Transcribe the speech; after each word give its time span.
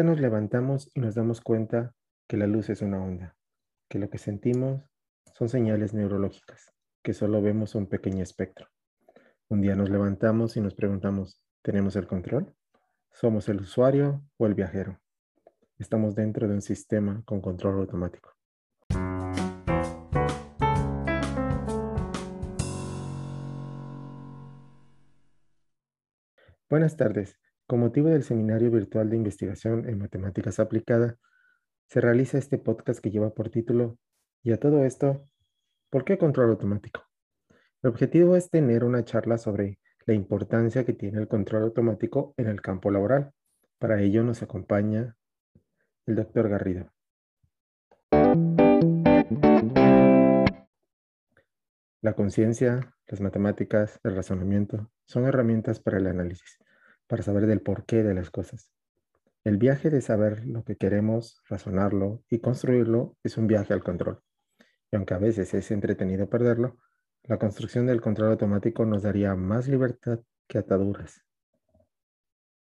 día 0.00 0.08
nos 0.08 0.18
levantamos 0.18 0.90
y 0.94 1.00
nos 1.00 1.14
damos 1.14 1.42
cuenta 1.42 1.94
que 2.26 2.38
la 2.38 2.46
luz 2.46 2.70
es 2.70 2.80
una 2.80 3.04
onda, 3.04 3.36
que 3.86 3.98
lo 3.98 4.08
que 4.08 4.16
sentimos 4.16 4.82
son 5.34 5.50
señales 5.50 5.92
neurológicas, 5.92 6.72
que 7.02 7.12
solo 7.12 7.42
vemos 7.42 7.74
un 7.74 7.86
pequeño 7.86 8.22
espectro. 8.22 8.68
Un 9.50 9.60
día 9.60 9.76
nos 9.76 9.90
levantamos 9.90 10.56
y 10.56 10.62
nos 10.62 10.74
preguntamos, 10.74 11.42
¿tenemos 11.60 11.96
el 11.96 12.06
control? 12.06 12.56
¿Somos 13.10 13.50
el 13.50 13.60
usuario 13.60 14.22
o 14.38 14.46
el 14.46 14.54
viajero? 14.54 14.98
Estamos 15.78 16.14
dentro 16.14 16.48
de 16.48 16.54
un 16.54 16.62
sistema 16.62 17.22
con 17.26 17.42
control 17.42 17.80
automático. 17.80 18.32
Buenas 26.70 26.96
tardes. 26.96 27.38
Con 27.70 27.78
motivo 27.78 28.08
del 28.08 28.24
Seminario 28.24 28.68
Virtual 28.68 29.08
de 29.08 29.16
Investigación 29.16 29.88
en 29.88 30.00
Matemáticas 30.00 30.58
Aplicada, 30.58 31.18
se 31.86 32.00
realiza 32.00 32.36
este 32.36 32.58
podcast 32.58 32.98
que 32.98 33.12
lleva 33.12 33.32
por 33.32 33.48
título 33.48 33.96
Y 34.42 34.50
a 34.50 34.58
todo 34.58 34.82
esto, 34.84 35.24
¿por 35.88 36.04
qué 36.04 36.18
control 36.18 36.50
automático? 36.50 37.04
El 37.84 37.90
objetivo 37.90 38.34
es 38.34 38.50
tener 38.50 38.82
una 38.82 39.04
charla 39.04 39.38
sobre 39.38 39.78
la 40.04 40.14
importancia 40.14 40.84
que 40.84 40.94
tiene 40.94 41.20
el 41.20 41.28
control 41.28 41.62
automático 41.62 42.34
en 42.38 42.48
el 42.48 42.60
campo 42.60 42.90
laboral. 42.90 43.30
Para 43.78 44.02
ello 44.02 44.24
nos 44.24 44.42
acompaña 44.42 45.16
el 46.06 46.16
doctor 46.16 46.48
Garrido. 46.48 46.92
La 52.00 52.14
conciencia, 52.14 52.96
las 53.06 53.20
matemáticas, 53.20 54.00
el 54.02 54.16
razonamiento 54.16 54.90
son 55.04 55.26
herramientas 55.26 55.78
para 55.78 55.98
el 55.98 56.08
análisis, 56.08 56.58
para 57.10 57.24
saber 57.24 57.46
del 57.46 57.60
porqué 57.60 58.04
de 58.04 58.14
las 58.14 58.30
cosas. 58.30 58.72
El 59.42 59.58
viaje 59.58 59.90
de 59.90 60.00
saber 60.00 60.46
lo 60.46 60.62
que 60.62 60.76
queremos, 60.76 61.42
razonarlo 61.48 62.22
y 62.30 62.38
construirlo 62.38 63.16
es 63.24 63.36
un 63.36 63.48
viaje 63.48 63.74
al 63.74 63.82
control. 63.82 64.20
Y 64.92 64.96
aunque 64.96 65.14
a 65.14 65.18
veces 65.18 65.52
es 65.54 65.72
entretenido 65.72 66.30
perderlo, 66.30 66.78
la 67.24 67.36
construcción 67.36 67.86
del 67.86 68.00
control 68.00 68.30
automático 68.30 68.86
nos 68.86 69.02
daría 69.02 69.34
más 69.34 69.66
libertad 69.66 70.20
que 70.46 70.58
ataduras. 70.58 71.24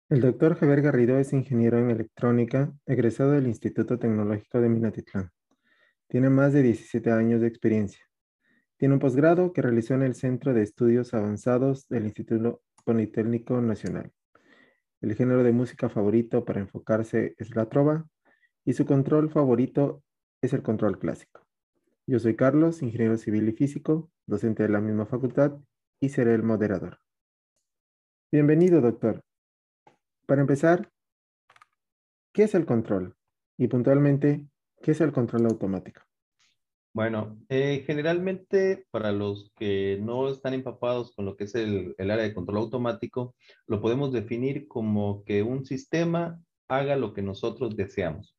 El 0.10 0.22
doctor 0.22 0.56
Javier 0.56 0.82
Garrido 0.82 1.20
es 1.20 1.32
ingeniero 1.32 1.78
en 1.78 1.92
electrónica, 1.92 2.74
egresado 2.88 3.34
del 3.34 3.46
Instituto 3.46 4.00
Tecnológico 4.00 4.60
de 4.62 4.70
Minatitlán. 4.70 5.30
Tiene 6.08 6.30
más 6.30 6.54
de 6.54 6.64
17 6.64 7.12
años 7.12 7.40
de 7.40 7.48
experiencia. 7.48 8.04
Tiene 8.78 8.96
un 8.96 9.00
posgrado 9.00 9.54
que 9.54 9.62
realizó 9.62 9.94
en 9.94 10.02
el 10.02 10.16
Centro 10.16 10.56
de 10.56 10.64
Estudios 10.64 11.14
Avanzados 11.14 11.88
del 11.88 12.06
Instituto 12.06 12.64
Politécnico 12.84 13.62
Nacional. 13.62 14.12
El 15.04 15.16
género 15.16 15.44
de 15.44 15.52
música 15.52 15.90
favorito 15.90 16.46
para 16.46 16.62
enfocarse 16.62 17.36
es 17.38 17.54
la 17.58 17.66
trova 17.66 18.08
y 18.64 18.72
su 18.72 18.86
control 18.86 19.30
favorito 19.30 20.02
es 20.42 20.54
el 20.54 20.64
control 20.64 20.98
clásico. 20.98 21.46
Yo 22.08 22.20
soy 22.20 22.38
Carlos, 22.38 22.82
ingeniero 22.82 23.18
civil 23.18 23.50
y 23.50 23.52
físico, 23.52 24.10
docente 24.28 24.64
de 24.64 24.70
la 24.70 24.80
misma 24.80 25.06
facultad 25.06 25.60
y 26.00 26.08
seré 26.08 26.34
el 26.36 26.44
moderador. 26.44 27.00
Bienvenido, 28.32 28.80
doctor. 28.80 29.22
Para 30.26 30.40
empezar, 30.40 30.90
¿qué 32.32 32.44
es 32.44 32.56
el 32.56 32.66
control? 32.66 33.18
Y 33.58 33.68
puntualmente, 33.68 34.48
¿qué 34.82 34.92
es 34.92 35.02
el 35.02 35.12
control 35.12 35.48
automático? 35.48 36.02
Bueno, 36.94 37.40
eh, 37.50 37.84
generalmente 37.88 38.86
para 38.92 39.12
los 39.12 39.52
que 39.56 39.98
no 40.00 40.30
están 40.30 40.54
empapados 40.54 41.12
con 41.16 41.26
lo 41.26 41.36
que 41.36 41.46
es 41.46 41.56
el, 41.56 41.96
área 41.98 42.18
de 42.18 42.36
control 42.36 42.58
automático, 42.60 43.36
lo 43.66 43.82
podemos 43.82 44.14
definir 44.14 44.68
como 44.68 45.24
que 45.24 45.42
un 45.42 45.66
sistema 45.66 46.40
haga 46.68 46.96
lo 46.96 47.14
que 47.14 47.24
nosotros 47.24 47.76
deseamos. 47.76 48.36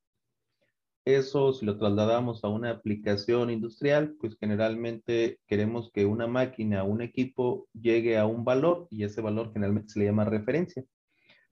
Eso, 1.05 1.53
si 1.53 1.67
lo 1.67 1.77
trasladamos 1.79 2.45
a 2.45 2.49
una 2.49 2.71
aplicación 2.71 3.51
industrial, 3.51 4.15
pues 4.21 4.37
generalmente 4.39 5.41
queremos 5.49 5.91
que 5.93 6.07
una 6.07 6.29
máquina, 6.29 6.85
un 6.85 7.03
equipo 7.03 7.69
llegue 7.73 8.17
a 8.19 8.27
un 8.27 8.45
valor 8.45 8.87
y 8.89 9.03
ese 9.03 9.21
valor 9.21 9.53
generalmente 9.53 9.91
se 9.91 9.99
le 9.99 10.07
llama 10.07 10.25
referencia. 10.27 10.85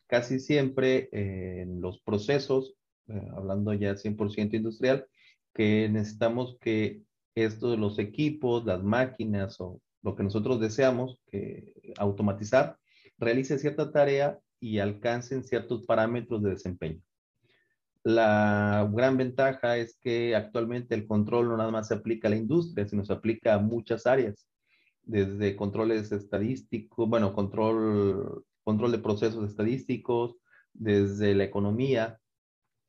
Casi 0.07 0.39
siempre 0.39 1.09
en 1.13 1.81
los 1.81 2.01
procesos, 2.01 2.75
eh, 3.09 3.21
hablando 3.37 3.75
ya 3.75 3.97
100% 3.97 4.55
industrial, 4.55 5.07
que 5.55 5.89
necesitamos 5.89 6.57
que 6.61 7.03
estos, 7.35 7.79
los 7.79 7.99
equipos, 7.99 8.65
las 8.65 8.83
máquinas 8.83 9.61
o 9.61 9.81
lo 10.03 10.15
que 10.15 10.23
nosotros 10.23 10.61
deseamos 10.61 11.19
que 11.31 11.73
automatizar, 11.99 12.79
realice 13.19 13.59
cierta 13.59 13.93
tarea 13.93 14.39
y 14.61 14.79
alcancen 14.79 15.45
ciertos 15.45 15.85
parámetros 15.87 16.43
de 16.43 16.51
desempeño. 16.51 17.01
La 18.05 18.89
gran 18.93 19.17
ventaja 19.17 19.77
es 19.77 19.97
que 20.01 20.35
actualmente 20.35 20.95
el 20.95 21.07
control 21.07 21.49
no 21.49 21.57
nada 21.57 21.71
más 21.71 21.89
se 21.89 21.95
aplica 21.95 22.27
a 22.27 22.31
la 22.31 22.37
industria, 22.37 22.87
sino 22.87 23.05
se 23.05 23.13
aplica 23.13 23.55
a 23.55 23.59
muchas 23.59 24.07
áreas, 24.07 24.49
desde 25.05 25.57
controles 25.57 26.11
estadísticos, 26.11 27.09
bueno, 27.09 27.33
control, 27.33 28.45
control 28.65 28.93
de 28.93 28.99
procesos 28.99 29.49
estadísticos, 29.49 30.37
desde 30.73 31.35
la 31.35 31.45
economía, 31.45 32.19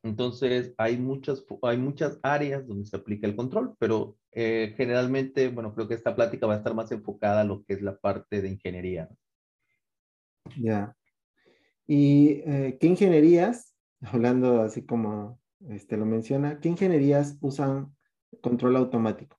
entonces, 0.04 0.74
hay 0.76 0.98
muchas, 0.98 1.46
hay 1.62 1.78
muchas 1.78 2.20
áreas 2.22 2.66
donde 2.68 2.84
se 2.84 2.94
aplica 2.94 3.26
el 3.26 3.34
control, 3.34 3.74
pero 3.78 4.18
eh, 4.32 4.74
generalmente, 4.76 5.48
bueno, 5.48 5.74
creo 5.74 5.88
que 5.88 5.94
esta 5.94 6.14
plática 6.14 6.46
va 6.46 6.52
a 6.52 6.56
estar 6.58 6.74
más 6.74 6.92
enfocada 6.92 7.40
a 7.40 7.44
lo 7.44 7.64
que 7.64 7.72
es 7.72 7.80
la 7.80 7.98
parte 7.98 8.42
de 8.42 8.50
ingeniería. 8.50 9.08
Ya. 10.60 10.94
¿Y 11.86 12.42
eh, 12.44 12.76
qué 12.78 12.86
ingenierías, 12.86 13.74
hablando 14.02 14.60
así 14.60 14.84
como 14.84 15.40
este 15.70 15.96
lo 15.96 16.04
menciona, 16.04 16.60
qué 16.60 16.68
ingenierías 16.68 17.38
usan 17.40 17.96
control 18.42 18.76
automático? 18.76 19.38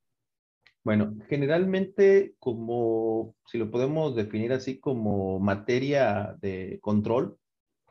Bueno, 0.83 1.15
generalmente 1.29 2.33
como, 2.39 3.35
si 3.45 3.59
lo 3.59 3.69
podemos 3.69 4.15
definir 4.15 4.51
así 4.51 4.79
como 4.79 5.39
materia 5.39 6.35
de 6.41 6.79
control, 6.81 7.37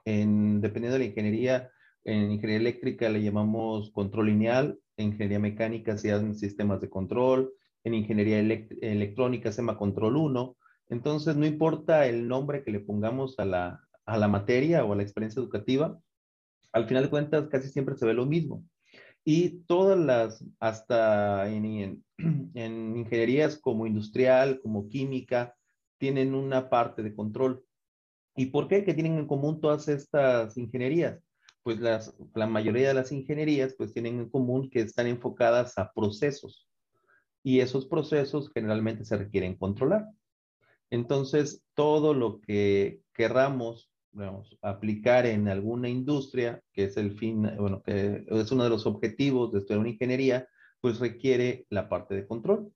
en, 0.05 0.61
dependiendo 0.61 0.99
de 0.99 1.05
la 1.05 1.11
ingeniería, 1.11 1.71
en 2.04 2.32
ingeniería 2.32 2.69
eléctrica 2.69 3.09
le 3.09 3.22
llamamos 3.22 3.91
control 3.91 4.26
lineal, 4.26 4.78
en 4.97 5.06
ingeniería 5.06 5.38
mecánica 5.38 5.97
se 5.97 6.12
hacen 6.12 6.34
sistemas 6.34 6.81
de 6.81 6.91
control, 6.91 7.53
en 7.82 7.94
ingeniería 7.94 8.38
electrónica 8.38 9.53
se 9.53 9.62
llama 9.62 9.76
control 9.76 10.16
1. 10.16 10.56
Entonces, 10.88 11.37
no 11.37 11.47
importa 11.47 12.06
el 12.06 12.28
nombre 12.28 12.62
que 12.62 12.70
le 12.70 12.81
pongamos 12.81 13.38
a 13.38 13.44
la, 13.44 13.81
a 14.06 14.19
la 14.19 14.28
materia 14.28 14.84
o 14.84 14.93
a 14.93 14.97
la 14.97 15.03
experiencia 15.03 15.41
educativa, 15.41 15.98
al 16.72 16.87
final 16.87 17.04
de 17.04 17.10
cuentas 17.10 17.48
casi 17.48 17.69
siempre 17.69 17.97
se 17.97 18.06
ve 18.06 18.14
lo 18.14 18.26
mismo. 18.26 18.64
Y 19.25 19.60
todas 19.66 19.98
las, 19.98 20.44
hasta 20.60 21.50
en, 21.50 21.64
en, 21.64 22.04
en 22.54 22.97
ingenierías 22.97 23.59
como 23.59 23.87
industrial, 23.87 24.60
como 24.60 24.88
química, 24.88 25.54
tienen 25.98 26.34
una 26.34 26.69
parte 26.69 27.03
de 27.03 27.14
control. 27.14 27.64
¿Y 28.37 28.47
por 28.47 28.69
qué? 28.69 28.84
¿Qué 28.84 28.93
tienen 28.93 29.19
en 29.19 29.26
común 29.26 29.60
todas 29.60 29.88
estas 29.88 30.56
ingenierías? 30.59 31.22
Pues 31.64 31.80
las, 31.80 32.14
la 32.34 32.47
mayoría 32.47 32.88
de 32.88 32.94
las 32.94 33.10
ingenierías 33.10 33.75
pues 33.76 33.92
tienen 33.92 34.20
en 34.20 34.28
común 34.28 34.70
que 34.70 34.80
están 34.80 35.08
enfocadas 35.08 35.76
a 35.78 35.92
procesos 35.92 36.69
y 37.42 37.60
esos 37.60 37.86
procesos 37.86 38.50
generalmente 38.52 39.04
se 39.04 39.16
requieren 39.16 39.56
controlar. 39.56 40.06
Entonces, 40.91 41.62
todo 41.75 42.14
lo 42.14 42.41
que 42.41 43.00
querramos 43.12 43.91
aplicar 44.62 45.26
en 45.26 45.48
alguna 45.48 45.88
industria, 45.88 46.62
que 46.72 46.84
es 46.84 46.97
el 46.97 47.19
fin, 47.19 47.50
bueno, 47.58 47.82
que 47.82 48.25
es 48.28 48.52
uno 48.52 48.64
de 48.64 48.70
los 48.70 48.86
objetivos 48.86 49.52
de 49.52 49.58
estudiar 49.58 49.81
una 49.81 49.90
ingeniería, 49.90 50.49
pues 50.81 51.00
requiere 51.00 51.67
la 51.69 51.88
parte 51.88 52.14
de 52.14 52.26
control. 52.26 52.72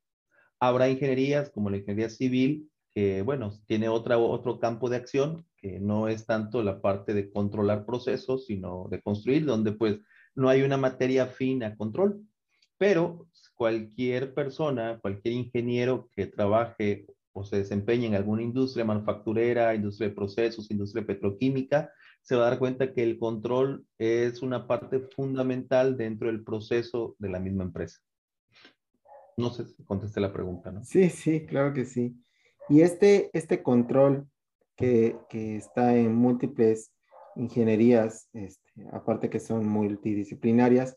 Habrá 0.58 0.88
ingenierías 0.88 1.50
como 1.50 1.70
la 1.70 1.76
ingeniería 1.76 2.10
civil, 2.10 2.70
que, 2.90 3.22
bueno, 3.22 3.52
tiene 3.66 3.88
otra, 3.88 4.18
otro 4.18 4.58
campo 4.58 4.90
de 4.90 4.96
acción, 4.96 5.46
que 5.60 5.80
no 5.80 6.08
es 6.08 6.26
tanto 6.26 6.62
la 6.62 6.80
parte 6.80 7.14
de 7.14 7.30
controlar 7.30 7.84
procesos, 7.84 8.46
sino 8.46 8.86
de 8.90 9.00
construir, 9.00 9.44
donde 9.44 9.72
pues 9.72 9.98
no 10.34 10.48
hay 10.48 10.62
una 10.62 10.76
materia 10.76 11.26
fina 11.26 11.68
a 11.68 11.76
control. 11.76 12.22
Pero 12.76 13.28
cualquier 13.54 14.34
persona, 14.34 14.98
cualquier 15.00 15.34
ingeniero 15.34 16.08
que 16.14 16.26
trabaje 16.26 17.06
o 17.32 17.44
se 17.44 17.56
desempeñe 17.56 18.06
en 18.06 18.14
alguna 18.14 18.42
industria 18.42 18.84
manufacturera, 18.84 19.74
industria 19.74 20.08
de 20.08 20.14
procesos, 20.14 20.70
industria 20.70 21.04
petroquímica, 21.04 21.92
se 22.22 22.36
va 22.36 22.46
a 22.46 22.50
dar 22.50 22.58
cuenta 22.58 22.92
que 22.92 23.02
el 23.02 23.18
control 23.18 23.84
es 23.98 24.42
una 24.42 24.66
parte 24.66 25.00
fundamental 25.00 25.96
dentro 25.96 26.28
del 26.28 26.44
proceso 26.44 27.16
de 27.18 27.30
la 27.30 27.40
misma 27.40 27.64
empresa. 27.64 28.00
No 29.36 29.50
sé 29.50 29.66
si 29.66 29.84
contesté 29.84 30.20
la 30.20 30.32
pregunta, 30.32 30.70
¿no? 30.70 30.84
Sí, 30.84 31.10
sí, 31.10 31.46
claro 31.46 31.72
que 31.72 31.84
sí. 31.84 32.16
Y 32.68 32.82
este, 32.82 33.30
este 33.32 33.62
control 33.62 34.26
que, 34.78 35.56
está 35.56 35.96
en 35.96 36.14
múltiples 36.14 36.92
ingenierías, 37.36 38.28
este, 38.32 38.86
aparte 38.92 39.28
que 39.28 39.40
son 39.40 39.66
multidisciplinarias, 39.66 40.96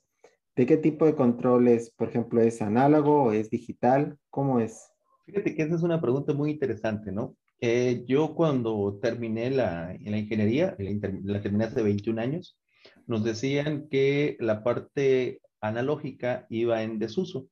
¿de 0.55 0.65
qué 0.65 0.77
tipo 0.77 1.05
de 1.05 1.15
controles, 1.15 1.91
por 1.91 2.09
ejemplo, 2.09 2.41
es 2.41 2.61
análogo 2.61 3.23
o 3.23 3.31
es 3.31 3.49
digital? 3.49 4.17
¿Cómo 4.29 4.59
es? 4.59 4.89
Fíjate 5.25 5.55
que 5.55 5.63
esa 5.63 5.75
es 5.75 5.81
una 5.81 5.99
pregunta 5.99 6.33
muy 6.33 6.51
interesante, 6.51 7.11
¿no? 7.11 7.35
Eh, 7.59 8.03
yo 8.07 8.33
cuando 8.33 8.99
terminé 9.01 9.51
la, 9.51 9.95
la 9.99 10.17
ingeniería, 10.17 10.75
la, 10.79 11.41
terminé 11.41 11.65
hace 11.65 11.83
21 11.83 12.19
años, 12.21 12.57
nos 13.05 13.23
decían 13.23 13.87
que 13.89 14.37
la 14.39 14.63
parte 14.63 15.41
analógica 15.59 16.47
iba 16.49 16.81
en 16.81 16.97
desuso. 16.97 17.47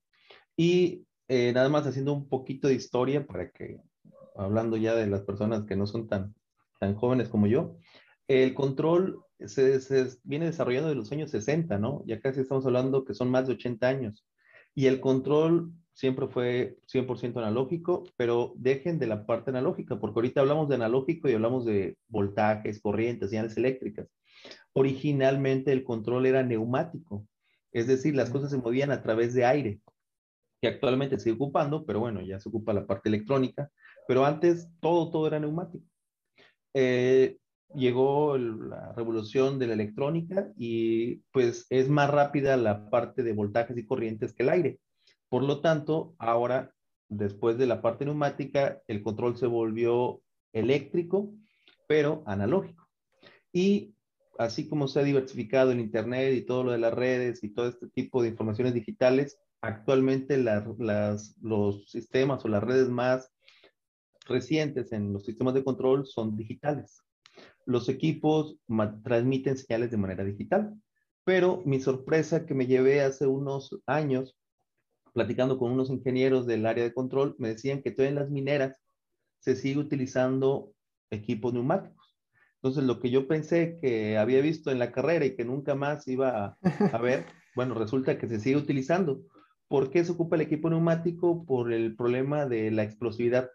Y 0.57 1.05
eh, 1.27 1.53
nada 1.53 1.69
más 1.69 1.85
haciendo 1.85 2.13
un 2.13 2.27
poquito 2.27 2.67
de 2.67 2.73
historia 2.73 3.25
para 3.25 3.51
que, 3.51 3.77
hablando 4.39 4.77
ya 4.77 4.95
de 4.95 5.07
las 5.07 5.21
personas 5.21 5.65
que 5.65 5.75
no 5.75 5.85
son 5.87 6.07
tan, 6.07 6.35
tan 6.79 6.95
jóvenes 6.95 7.29
como 7.29 7.47
yo, 7.47 7.77
el 8.27 8.53
control 8.53 9.23
se, 9.39 9.79
se, 9.81 10.07
viene 10.23 10.45
desarrollando 10.45 10.89
de 10.89 10.95
los 10.95 11.11
años 11.11 11.31
60, 11.31 11.77
¿no? 11.77 12.03
Ya 12.05 12.19
casi 12.19 12.41
estamos 12.41 12.65
hablando 12.65 13.05
que 13.05 13.13
son 13.13 13.29
más 13.29 13.47
de 13.47 13.53
80 13.53 13.87
años. 13.87 14.25
Y 14.75 14.87
el 14.87 14.99
control 14.99 15.73
siempre 15.93 16.27
fue 16.27 16.77
100% 16.87 17.37
analógico, 17.37 18.03
pero 18.15 18.53
dejen 18.55 18.99
de 18.99 19.07
la 19.07 19.25
parte 19.25 19.49
analógica, 19.49 19.99
porque 19.99 20.19
ahorita 20.19 20.39
hablamos 20.39 20.69
de 20.69 20.75
analógico 20.75 21.27
y 21.27 21.33
hablamos 21.33 21.65
de 21.65 21.97
voltajes, 22.07 22.81
corrientes, 22.81 23.31
señales 23.31 23.57
eléctricas. 23.57 24.07
Originalmente 24.71 25.73
el 25.73 25.83
control 25.83 26.25
era 26.25 26.43
neumático, 26.43 27.27
es 27.73 27.87
decir, 27.87 28.15
las 28.15 28.29
cosas 28.29 28.51
se 28.51 28.57
movían 28.57 28.91
a 28.91 29.01
través 29.01 29.33
de 29.33 29.43
aire, 29.43 29.81
que 30.61 30.69
actualmente 30.69 31.19
sigue 31.19 31.35
ocupando, 31.35 31.85
pero 31.85 31.99
bueno, 31.99 32.21
ya 32.21 32.39
se 32.39 32.47
ocupa 32.47 32.73
la 32.73 32.87
parte 32.87 33.09
electrónica, 33.09 33.69
pero 34.09 34.25
antes 34.25 34.67
todo, 34.79 35.11
todo 35.11 35.27
era 35.27 35.39
neumático. 35.39 35.85
Eh, 36.73 37.37
llegó 37.75 38.39
la 38.39 38.91
revolución 38.93 39.59
de 39.59 39.67
la 39.67 39.73
electrónica 39.73 40.51
y 40.57 41.17
pues 41.31 41.67
es 41.69 41.89
más 41.89 42.09
rápida 42.09 42.57
la 42.57 42.89
parte 42.89 43.21
de 43.21 43.33
voltajes 43.33 43.77
y 43.77 43.85
corrientes 43.85 44.33
que 44.33 44.41
el 44.41 44.49
aire. 44.49 44.79
Por 45.29 45.43
lo 45.43 45.61
tanto, 45.61 46.15
ahora, 46.17 46.73
después 47.07 47.59
de 47.59 47.67
la 47.67 47.83
parte 47.83 48.03
neumática, 48.03 48.81
el 48.87 49.03
control 49.03 49.37
se 49.37 49.45
volvió 49.45 50.23
eléctrico, 50.53 51.31
pero 51.87 52.23
analógico. 52.25 52.89
Y 53.53 53.93
así 54.39 54.67
como 54.67 54.87
se 54.87 55.01
ha 55.01 55.03
diversificado 55.03 55.71
el 55.71 55.81
Internet 55.81 56.33
y 56.33 56.47
todo 56.47 56.63
lo 56.63 56.71
de 56.71 56.79
las 56.79 56.95
redes 56.95 57.43
y 57.43 57.53
todo 57.53 57.67
este 57.67 57.87
tipo 57.89 58.23
de 58.23 58.29
informaciones 58.29 58.73
digitales, 58.73 59.37
actualmente 59.61 60.43
los 61.43 61.91
sistemas 61.91 62.43
o 62.43 62.47
las 62.47 62.63
redes 62.63 62.89
más 62.89 63.31
recientes 64.29 64.91
en 64.93 65.11
los 65.11 65.25
sistemas 65.25 65.53
de 65.53 65.63
control 65.63 66.05
son 66.05 66.37
digitales 66.37 67.03
los 67.69 67.87
equipos 67.87 68.57
transmiten 69.03 69.55
señales 69.55 69.91
de 69.91 69.97
manera 69.97 70.23
digital. 70.23 70.73
Pero 71.23 71.61
mi 71.65 71.79
sorpresa 71.79 72.45
que 72.45 72.55
me 72.55 72.65
llevé 72.65 73.01
hace 73.01 73.27
unos 73.27 73.79
años, 73.85 74.35
platicando 75.13 75.59
con 75.59 75.71
unos 75.71 75.91
ingenieros 75.91 76.47
del 76.47 76.65
área 76.65 76.83
de 76.83 76.93
control, 76.93 77.35
me 77.37 77.49
decían 77.49 77.83
que 77.83 77.91
todavía 77.91 78.09
en 78.09 78.23
las 78.23 78.31
mineras 78.31 78.75
se 79.39 79.55
sigue 79.55 79.79
utilizando 79.79 80.73
equipos 81.11 81.53
neumáticos. 81.53 82.17
Entonces, 82.55 82.83
lo 82.83 82.99
que 82.99 83.11
yo 83.11 83.27
pensé 83.27 83.77
que 83.79 84.17
había 84.17 84.41
visto 84.41 84.71
en 84.71 84.79
la 84.79 84.91
carrera 84.91 85.25
y 85.25 85.35
que 85.35 85.45
nunca 85.45 85.75
más 85.75 86.07
iba 86.07 86.57
a, 86.57 86.57
ver, 87.01 87.25
bueno, 87.55 87.75
resulta 87.75 88.17
que 88.17 88.27
se 88.27 88.39
sigue 88.39 88.57
utilizando. 88.57 89.21
¿Por 89.67 89.91
qué 89.91 90.03
se 90.03 90.13
ocupa 90.13 90.35
el 90.35 90.41
equipo 90.41 90.69
neumático? 90.71 91.45
Por 91.45 91.71
el 91.71 91.95
problema 91.95 92.47
de 92.47 92.71
la 92.71 92.81
explosividad. 92.81 93.51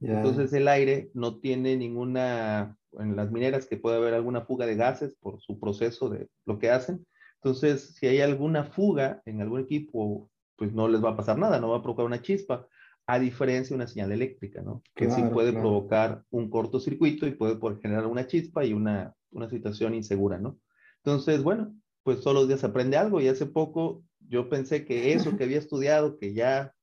Entonces 0.00 0.52
el 0.52 0.68
aire 0.68 1.10
no 1.14 1.38
tiene 1.40 1.76
ninguna 1.76 2.76
en 2.98 3.16
las 3.16 3.30
mineras 3.30 3.66
que 3.66 3.76
puede 3.76 3.96
haber 3.96 4.14
alguna 4.14 4.42
fuga 4.42 4.66
de 4.66 4.76
gases 4.76 5.14
por 5.14 5.40
su 5.40 5.58
proceso 5.58 6.08
de 6.08 6.28
lo 6.46 6.58
que 6.58 6.70
hacen. 6.70 7.06
Entonces, 7.36 7.94
si 7.94 8.06
hay 8.06 8.20
alguna 8.20 8.64
fuga 8.64 9.22
en 9.24 9.40
algún 9.40 9.60
equipo, 9.60 10.30
pues 10.56 10.72
no 10.72 10.88
les 10.88 11.04
va 11.04 11.10
a 11.10 11.16
pasar 11.16 11.38
nada, 11.38 11.60
no 11.60 11.70
va 11.70 11.78
a 11.78 11.82
provocar 11.82 12.06
una 12.06 12.22
chispa, 12.22 12.66
a 13.06 13.18
diferencia 13.18 13.74
de 13.74 13.82
una 13.82 13.86
señal 13.86 14.12
eléctrica, 14.12 14.62
¿no? 14.62 14.82
Que 14.94 15.10
sí 15.10 15.22
puede 15.30 15.52
provocar 15.52 16.24
un 16.30 16.48
cortocircuito 16.48 17.26
y 17.26 17.32
puede 17.32 17.58
generar 17.82 18.06
una 18.06 18.26
chispa 18.26 18.64
y 18.64 18.72
una, 18.72 19.14
una 19.30 19.50
situación 19.50 19.94
insegura, 19.94 20.38
¿no? 20.38 20.58
Entonces, 21.04 21.42
bueno, 21.42 21.76
pues 22.02 22.22
todos 22.22 22.34
los 22.34 22.48
días 22.48 22.64
aprende 22.64 22.96
algo 22.96 23.20
y 23.20 23.28
hace 23.28 23.44
poco 23.44 24.02
yo 24.20 24.48
pensé 24.48 24.86
que 24.86 25.12
eso 25.12 25.36
que 25.36 25.44
había 25.44 25.58
estudiado, 25.58 26.16
que 26.16 26.32
ya 26.32 26.74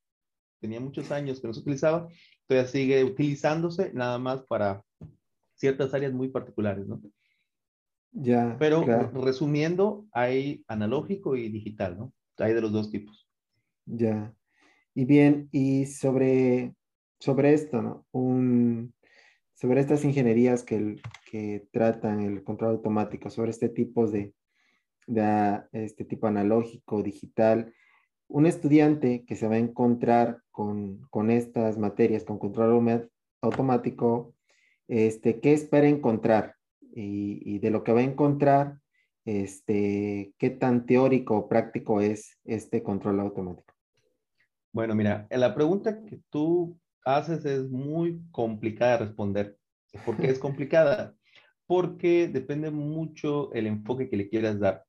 tenía 0.60 0.78
muchos 0.78 1.10
años 1.10 1.40
que 1.40 1.48
no 1.48 1.54
se 1.54 1.60
utilizaba, 1.60 2.08
todavía 2.52 2.70
sigue 2.70 3.02
utilizándose 3.04 3.92
nada 3.94 4.18
más 4.18 4.42
para 4.42 4.84
ciertas 5.54 5.94
áreas 5.94 6.12
muy 6.12 6.28
particulares, 6.28 6.86
¿no? 6.86 7.00
Ya. 8.12 8.56
Pero 8.58 8.84
resumiendo, 9.14 10.06
hay 10.12 10.62
analógico 10.68 11.34
y 11.34 11.48
digital, 11.48 11.96
¿no? 11.96 12.12
Hay 12.36 12.52
de 12.52 12.60
los 12.60 12.72
dos 12.72 12.90
tipos. 12.90 13.26
Ya. 13.86 14.34
Y 14.94 15.06
bien, 15.06 15.48
y 15.50 15.86
sobre, 15.86 16.74
sobre 17.18 17.54
esto, 17.54 17.80
¿no? 17.80 18.06
Un, 18.12 18.92
sobre 19.54 19.80
estas 19.80 20.04
ingenierías 20.04 20.62
que, 20.62 20.96
que 21.30 21.66
tratan 21.72 22.20
el 22.20 22.44
control 22.44 22.72
automático, 22.72 23.30
sobre 23.30 23.50
este 23.50 23.70
tipo 23.70 24.06
de, 24.10 24.34
de 25.06 25.62
este 25.72 26.04
tipo 26.04 26.26
analógico, 26.26 27.02
digital, 27.02 27.72
un 28.32 28.46
estudiante 28.46 29.24
que 29.26 29.36
se 29.36 29.46
va 29.46 29.56
a 29.56 29.58
encontrar 29.58 30.40
con, 30.50 31.06
con 31.10 31.30
estas 31.30 31.76
materias, 31.76 32.24
con 32.24 32.38
control 32.38 33.10
automático, 33.42 34.34
este, 34.88 35.40
qué 35.40 35.52
espera 35.52 35.86
encontrar 35.86 36.56
y, 36.94 37.58
de 37.58 37.70
lo 37.70 37.84
que 37.84 37.92
va 37.92 38.00
a 38.00 38.04
encontrar, 38.04 38.78
este, 39.24 40.32
qué 40.38 40.50
tan 40.50 40.86
teórico 40.86 41.36
o 41.36 41.48
práctico 41.48 42.00
es 42.00 42.38
este 42.44 42.82
control 42.82 43.20
automático. 43.20 43.74
Bueno, 44.72 44.94
mira, 44.94 45.26
la 45.30 45.54
pregunta 45.54 46.02
que 46.02 46.20
tú 46.30 46.78
haces 47.04 47.44
es 47.44 47.68
muy 47.68 48.22
complicada 48.30 48.92
de 48.92 49.04
responder. 49.04 49.58
¿Por 50.06 50.16
qué 50.16 50.30
es 50.30 50.38
complicada? 50.38 51.14
Porque 51.66 52.28
depende 52.28 52.70
mucho 52.70 53.52
el 53.52 53.66
enfoque 53.66 54.08
que 54.08 54.16
le 54.16 54.28
quieras 54.30 54.58
dar. 54.58 54.84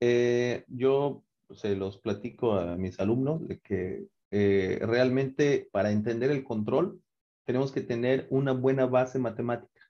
Eh, 0.00 0.64
yo 0.68 1.23
se 1.52 1.76
los 1.76 1.98
platico 1.98 2.54
a 2.54 2.76
mis 2.76 2.98
alumnos 3.00 3.46
de 3.46 3.60
que 3.60 4.06
eh, 4.30 4.80
realmente 4.82 5.68
para 5.70 5.90
entender 5.90 6.30
el 6.30 6.44
control 6.44 7.00
tenemos 7.44 7.72
que 7.72 7.82
tener 7.82 8.26
una 8.30 8.52
buena 8.52 8.86
base 8.86 9.18
matemática. 9.18 9.80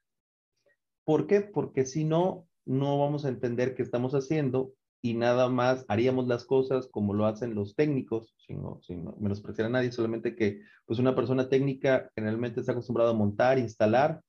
¿Por 1.05 1.27
qué? 1.27 1.41
Porque 1.41 1.85
si 1.85 2.05
no, 2.05 2.47
no 2.65 2.99
vamos 2.99 3.25
a 3.25 3.29
entender 3.29 3.75
qué 3.75 3.83
estamos 3.83 4.15
haciendo 4.15 4.73
y 5.03 5.15
nada 5.15 5.49
más 5.49 5.85
haríamos 5.89 6.27
las 6.27 6.45
cosas 6.45 6.89
como 6.89 7.13
lo 7.13 7.27
hacen 7.27 7.55
los 7.55 7.77
técnicos, 7.77 8.35
sin, 8.39 8.63
sin 8.81 9.05
menospreciar 9.19 9.67
a 9.67 9.71
nadie, 9.71 9.93
solamente 9.93 10.35
que 10.35 10.63
pues 10.87 10.99
una 10.99 11.15
persona 11.15 11.49
técnica 11.49 12.11
generalmente 12.15 12.61
está 12.61 12.73
acostumbrada 12.73 13.11
a 13.11 13.15
montar, 13.15 13.59
instalar, 13.59 14.23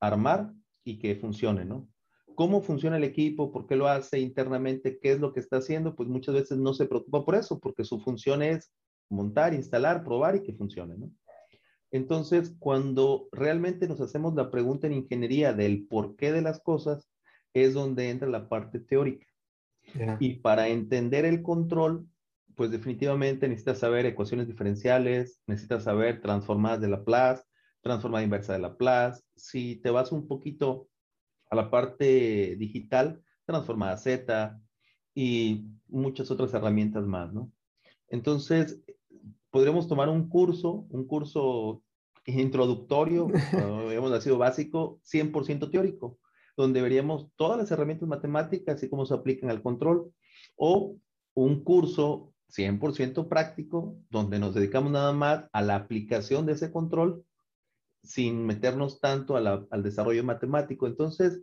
armar 0.00 0.52
y 0.84 0.98
que 0.98 1.16
funcione, 1.16 1.64
¿no? 1.64 1.88
¿Cómo 2.36 2.60
funciona 2.60 2.98
el 2.98 3.04
equipo? 3.04 3.50
¿Por 3.50 3.66
qué 3.66 3.74
lo 3.74 3.88
hace 3.88 4.20
internamente? 4.20 4.98
¿Qué 5.00 5.12
es 5.12 5.20
lo 5.20 5.32
que 5.32 5.40
está 5.40 5.56
haciendo? 5.56 5.96
Pues 5.96 6.08
muchas 6.08 6.34
veces 6.34 6.58
no 6.58 6.74
se 6.74 6.86
preocupa 6.86 7.24
por 7.24 7.34
eso, 7.34 7.58
porque 7.58 7.82
su 7.82 7.98
función 7.98 8.42
es 8.42 8.72
montar, 9.08 9.54
instalar, 9.54 10.04
probar 10.04 10.36
y 10.36 10.42
que 10.42 10.52
funcione, 10.52 10.96
¿no? 10.98 11.10
Entonces, 11.90 12.54
cuando 12.58 13.28
realmente 13.32 13.88
nos 13.88 14.00
hacemos 14.02 14.34
la 14.34 14.50
pregunta 14.50 14.86
en 14.86 14.92
ingeniería 14.92 15.54
del 15.54 15.86
porqué 15.86 16.30
de 16.30 16.42
las 16.42 16.60
cosas, 16.60 17.08
es 17.54 17.72
donde 17.72 18.10
entra 18.10 18.28
la 18.28 18.50
parte 18.50 18.80
teórica. 18.80 19.26
Y 20.20 20.34
para 20.34 20.68
entender 20.68 21.24
el 21.24 21.42
control, 21.42 22.06
pues 22.54 22.70
definitivamente 22.70 23.48
necesitas 23.48 23.78
saber 23.78 24.04
ecuaciones 24.04 24.46
diferenciales, 24.46 25.40
necesitas 25.46 25.84
saber 25.84 26.20
transformadas 26.20 26.82
de 26.82 26.88
Laplace, 26.88 27.44
transformada 27.80 28.24
inversa 28.24 28.52
de 28.52 28.58
Laplace. 28.58 29.22
Si 29.36 29.76
te 29.76 29.90
vas 29.90 30.12
un 30.12 30.28
poquito 30.28 30.88
a 31.50 31.56
la 31.56 31.70
parte 31.70 32.56
digital, 32.56 33.22
transformada 33.44 33.96
Z 33.96 34.60
y 35.14 35.66
muchas 35.88 36.30
otras 36.30 36.52
herramientas 36.54 37.06
más, 37.06 37.32
¿no? 37.32 37.52
Entonces, 38.08 38.80
podríamos 39.50 39.88
tomar 39.88 40.08
un 40.08 40.28
curso, 40.28 40.86
un 40.90 41.06
curso 41.06 41.82
introductorio, 42.26 43.28
hemos 43.92 44.22
sido 44.22 44.38
básico, 44.38 45.00
100% 45.04 45.70
teórico, 45.70 46.18
donde 46.56 46.82
veríamos 46.82 47.28
todas 47.36 47.58
las 47.58 47.70
herramientas 47.70 48.08
matemáticas 48.08 48.82
y 48.82 48.88
cómo 48.88 49.06
se 49.06 49.14
aplican 49.14 49.50
al 49.50 49.62
control, 49.62 50.12
o 50.56 50.96
un 51.34 51.62
curso 51.62 52.32
100% 52.48 53.28
práctico, 53.28 53.96
donde 54.10 54.38
nos 54.38 54.54
dedicamos 54.54 54.90
nada 54.90 55.12
más 55.12 55.44
a 55.52 55.62
la 55.62 55.76
aplicación 55.76 56.46
de 56.46 56.52
ese 56.52 56.70
control 56.70 57.24
sin 58.06 58.46
meternos 58.46 59.00
tanto 59.00 59.36
al 59.36 59.82
desarrollo 59.82 60.24
matemático. 60.24 60.86
Entonces, 60.86 61.42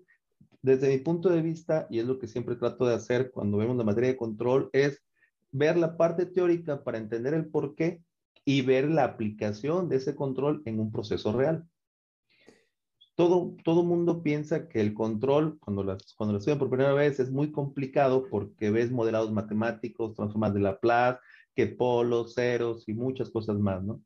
desde 0.61 0.89
mi 0.89 0.97
punto 0.97 1.29
de 1.29 1.41
vista, 1.41 1.87
y 1.89 1.99
es 1.99 2.05
lo 2.05 2.17
que 2.17 2.27
siempre 2.27 2.55
trato 2.55 2.85
de 2.85 2.95
hacer 2.95 3.31
cuando 3.31 3.57
vemos 3.57 3.75
la 3.75 3.83
materia 3.83 4.11
de 4.11 4.17
control, 4.17 4.69
es 4.71 5.03
ver 5.51 5.77
la 5.77 5.97
parte 5.97 6.25
teórica 6.25 6.83
para 6.83 6.97
entender 6.97 7.33
el 7.33 7.47
por 7.47 7.75
qué 7.75 8.01
y 8.45 8.61
ver 8.61 8.89
la 8.89 9.03
aplicación 9.03 9.89
de 9.89 9.97
ese 9.97 10.15
control 10.15 10.61
en 10.65 10.79
un 10.79 10.91
proceso 10.91 11.33
real. 11.33 11.67
Todo, 13.15 13.55
todo 13.63 13.83
mundo 13.83 14.23
piensa 14.23 14.67
que 14.67 14.81
el 14.81 14.93
control, 14.93 15.59
cuando, 15.59 15.83
las, 15.83 16.13
cuando 16.15 16.33
lo 16.33 16.39
estudian 16.39 16.57
por 16.57 16.69
primera 16.69 16.93
vez, 16.93 17.19
es 17.19 17.31
muy 17.31 17.51
complicado 17.51 18.25
porque 18.29 18.71
ves 18.71 18.89
modelados 18.89 19.31
matemáticos, 19.31 20.15
transformas 20.15 20.53
de 20.53 20.61
Laplace, 20.61 21.19
que 21.55 21.67
polos, 21.67 22.33
ceros 22.33 22.87
y 22.89 22.93
muchas 22.93 23.29
cosas 23.29 23.59
más, 23.59 23.83
¿no? 23.83 24.01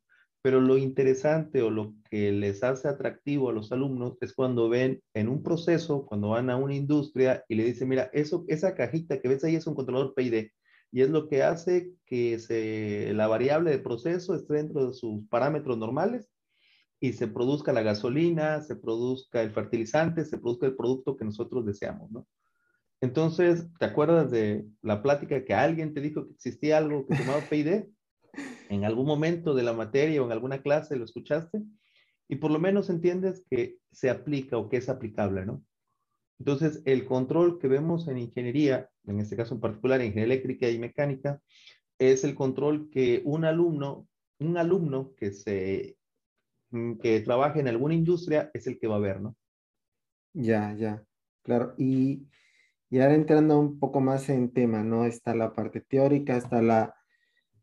Pero 0.47 0.61
lo 0.61 0.77
interesante 0.77 1.61
o 1.61 1.69
lo 1.69 1.93
que 2.09 2.31
les 2.31 2.63
hace 2.63 2.87
atractivo 2.87 3.49
a 3.49 3.51
los 3.51 3.73
alumnos 3.73 4.17
es 4.21 4.31
cuando 4.31 4.69
ven 4.69 5.01
en 5.13 5.27
un 5.27 5.43
proceso, 5.43 6.05
cuando 6.05 6.29
van 6.29 6.49
a 6.49 6.55
una 6.55 6.73
industria 6.73 7.43
y 7.49 7.55
le 7.55 7.65
dicen, 7.65 7.89
mira, 7.89 8.09
eso, 8.13 8.45
esa 8.47 8.73
cajita 8.73 9.19
que 9.19 9.27
ves 9.27 9.43
ahí 9.43 9.57
es 9.57 9.67
un 9.67 9.75
controlador 9.75 10.13
PID 10.15 10.47
y 10.93 11.01
es 11.01 11.09
lo 11.09 11.27
que 11.27 11.43
hace 11.43 11.91
que 12.05 12.39
se, 12.39 13.11
la 13.13 13.27
variable 13.27 13.71
de 13.71 13.79
proceso 13.79 14.35
esté 14.35 14.53
dentro 14.53 14.87
de 14.87 14.93
sus 14.93 15.27
parámetros 15.27 15.77
normales 15.77 16.29
y 17.01 17.11
se 17.11 17.27
produzca 17.27 17.73
la 17.73 17.81
gasolina, 17.81 18.61
se 18.61 18.77
produzca 18.77 19.41
el 19.41 19.51
fertilizante, 19.51 20.23
se 20.23 20.37
produzca 20.37 20.67
el 20.67 20.77
producto 20.77 21.17
que 21.17 21.25
nosotros 21.25 21.65
deseamos, 21.65 22.09
¿no? 22.09 22.25
Entonces, 23.01 23.67
¿te 23.79 23.85
acuerdas 23.85 24.31
de 24.31 24.65
la 24.81 25.03
plática 25.03 25.43
que 25.43 25.53
alguien 25.53 25.93
te 25.93 25.99
dijo 25.99 26.25
que 26.25 26.35
existía 26.35 26.77
algo 26.77 27.05
que 27.05 27.17
se 27.17 27.23
llamaba 27.23 27.43
PID? 27.49 27.83
En 28.69 28.86
algún 28.86 29.05
momento 29.05 29.53
de 29.53 29.63
la 29.63 29.74
materia 29.74 30.21
o 30.21 30.25
en 30.25 30.31
alguna 30.31 30.62
clase 30.62 30.95
lo 30.95 31.05
escuchaste 31.05 31.62
y 32.27 32.36
por 32.38 32.51
lo 32.51 32.59
menos 32.59 32.89
entiendes 32.89 33.43
que 33.50 33.77
se 33.91 34.09
aplica 34.09 34.57
o 34.57 34.69
que 34.69 34.77
es 34.77 34.89
aplicable, 34.89 35.45
¿no? 35.45 35.63
Entonces, 36.39 36.81
el 36.86 37.05
control 37.05 37.57
que 37.59 37.67
vemos 37.67 38.07
en 38.07 38.17
ingeniería, 38.17 38.89
en 39.05 39.19
este 39.19 39.36
caso 39.36 39.55
en 39.55 39.62
particular 39.62 40.00
en 40.00 40.07
ingeniería 40.07 40.36
eléctrica 40.36 40.69
y 40.69 40.77
mecánica, 40.77 41.41
es 41.97 42.24
el 42.24 42.36
control 42.36 42.89
que 42.91 43.21
un 43.25 43.43
alumno, 43.43 44.07
un 44.39 44.57
alumno 44.57 45.13
que 45.15 45.31
se 45.31 45.97
mm, 46.69 46.97
que 47.00 47.21
trabaje 47.21 47.59
en 47.59 47.67
alguna 47.67 47.95
industria 47.95 48.51
es 48.53 48.67
el 48.67 48.77
que 48.77 48.88
va 48.88 48.97
a 48.97 49.00
ver, 49.00 49.21
¿no? 49.21 49.36
Ya, 50.33 50.75
ya, 50.75 51.03
claro. 51.43 51.74
Y, 51.77 52.27
y 52.89 53.00
ahora 53.00 53.15
entrando 53.15 53.59
un 53.59 53.79
poco 53.79 54.00
más 54.00 54.29
en 54.29 54.53
tema, 54.53 54.83
¿no? 54.83 55.05
Está 55.05 55.33
la 55.33 55.53
parte 55.53 55.81
teórica, 55.81 56.38
está 56.38 56.62
la 56.62 56.96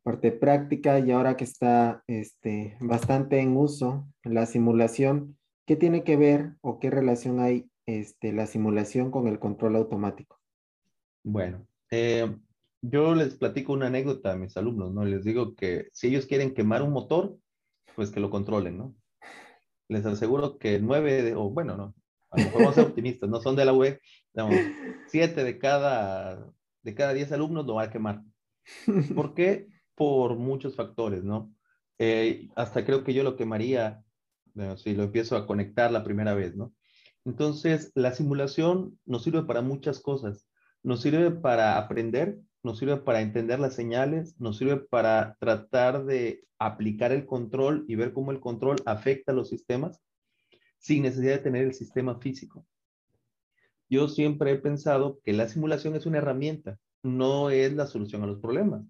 parte 0.05 0.33
práctica 0.33 1.01
y 1.01 1.11
ahora 1.11 1.37
que 1.37 1.45
está 1.45 2.05
este, 2.07 2.77
bastante 2.79 3.41
en 3.41 3.57
uso 3.57 4.07
la 4.23 4.47
simulación, 4.47 5.37
¿qué 5.67 5.77
tiene 5.77 6.05
que 6.05 6.17
ver 6.17 6.53
o 6.61 6.79
qué 6.79 6.91
relación 6.91 7.41
hay 7.41 7.71
este, 7.87 8.33
la 8.33 8.47
simulación 8.47 9.11
con 9.11 9.27
el 9.27 9.39
control 9.39 9.77
automático? 9.77 10.39
Bueno, 11.25 11.67
eh, 11.91 12.37
yo 12.83 13.15
les 13.15 13.35
platico 13.35 13.73
una 13.73 13.87
anécdota 13.87 14.33
a 14.33 14.37
mis 14.37 14.57
alumnos, 14.59 14.93
¿no? 14.93 15.07
Les 15.07 15.25
digo 15.25 15.55
que 15.55 15.89
si 15.93 16.09
ellos 16.09 16.27
quieren 16.27 16.53
quemar 16.53 16.83
un 16.83 16.93
motor, 16.93 17.39
pues 17.97 18.11
que 18.11 18.21
lo 18.21 18.29
controlen, 18.29 18.77
¿no? 18.77 18.95
Les 19.89 20.05
aseguro 20.05 20.59
que 20.59 20.79
nueve, 20.81 21.35
o 21.35 21.49
bueno, 21.49 21.79
no, 21.79 21.95
a 22.31 22.39
lo 22.39 22.45
mejor 22.45 22.61
vamos 22.61 22.79
a 22.79 22.81
ser 22.83 22.85
optimistas, 22.91 23.31
no 23.31 23.41
son 23.41 23.57
de 23.57 23.65
la 23.65 23.73
UE, 23.73 24.01
digamos, 24.35 24.57
siete 25.07 25.45
de 25.45 25.59
cada, 25.59 26.47
de 26.83 26.95
cada 26.95 27.15
diez 27.15 27.33
alumnos 27.33 27.65
lo 27.65 27.77
va 27.77 27.85
a 27.85 27.91
quemar. 27.91 28.21
¿Por 29.15 29.33
qué? 29.33 29.69
Por 29.95 30.37
muchos 30.37 30.77
factores, 30.77 31.25
¿no? 31.25 31.55
Eh, 31.99 32.49
hasta 32.57 32.85
creo 32.85 33.05
que 33.05 33.15
yo 33.15 33.23
lo 33.23 33.37
quemaría 33.37 34.05
si 34.77 34.95
lo 34.95 35.05
empiezo 35.05 35.37
a 35.37 35.47
conectar 35.47 35.91
la 35.91 36.05
primera 36.05 36.35
vez, 36.35 36.55
¿no? 36.57 36.73
Entonces, 37.25 37.91
la 37.95 38.13
simulación 38.13 38.99
nos 39.05 39.25
sirve 39.25 39.43
para 39.45 39.63
muchas 39.63 40.01
cosas. 40.01 40.47
Nos 40.83 41.01
sirve 41.01 41.31
para 41.31 41.79
aprender, 41.79 42.39
nos 42.63 42.79
sirve 42.79 42.99
para 42.99 43.23
entender 43.23 43.59
las 43.59 43.75
señales, 43.75 44.39
nos 44.39 44.59
sirve 44.59 44.77
para 44.77 45.37
tratar 45.41 46.05
de 46.05 46.45
aplicar 46.59 47.13
el 47.13 47.27
control 47.27 47.85
y 47.89 47.97
ver 47.97 48.13
cómo 48.13 48.31
el 48.31 48.41
control 48.41 48.77
afecta 48.87 49.33
a 49.33 49.35
los 49.35 49.49
sistemas 49.49 50.01
sin 50.79 51.03
necesidad 51.03 51.33
de 51.33 51.39
tener 51.39 51.65
el 51.65 51.75
sistema 51.75 52.19
físico. 52.21 52.67
Yo 53.89 54.09
siempre 54.09 54.53
he 54.53 54.57
pensado 54.57 55.21
que 55.25 55.33
la 55.33 55.49
simulación 55.49 55.95
es 55.95 56.07
una 56.07 56.19
herramienta, 56.19 56.79
no 57.03 57.51
es 57.51 57.73
la 57.75 57.87
solución 57.87 58.23
a 58.23 58.27
los 58.27 58.41
problemas. 58.41 58.85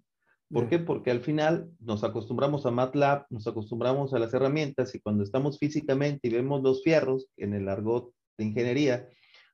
¿Por 0.50 0.68
qué? 0.68 0.78
Porque 0.78 1.10
al 1.10 1.20
final 1.20 1.70
nos 1.80 2.04
acostumbramos 2.04 2.66
a 2.66 2.70
MATLAB, 2.70 3.26
nos 3.30 3.46
acostumbramos 3.46 4.14
a 4.14 4.18
las 4.18 4.32
herramientas 4.34 4.94
y 4.94 5.00
cuando 5.00 5.24
estamos 5.24 5.58
físicamente 5.58 6.28
y 6.28 6.30
vemos 6.30 6.62
los 6.62 6.82
fierros 6.82 7.28
en 7.36 7.54
el 7.54 7.68
argot 7.68 8.12
de 8.36 8.44
ingeniería, 8.44 9.08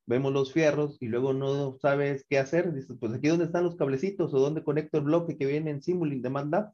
vemos 0.06 0.32
los 0.32 0.52
fierros 0.52 0.98
y 1.00 1.06
luego 1.06 1.32
no 1.32 1.78
sabes 1.80 2.26
qué 2.28 2.38
hacer. 2.38 2.72
Dices, 2.74 2.96
pues 2.98 3.12
aquí 3.12 3.28
dónde 3.28 3.44
están 3.44 3.64
los 3.64 3.76
cablecitos 3.76 4.34
o 4.34 4.40
dónde 4.40 4.64
conecto 4.64 4.98
el 4.98 5.04
bloque 5.04 5.38
que 5.38 5.46
viene 5.46 5.70
en 5.70 5.82
Simulink 5.82 6.22
de 6.22 6.30
MATLAB. 6.30 6.72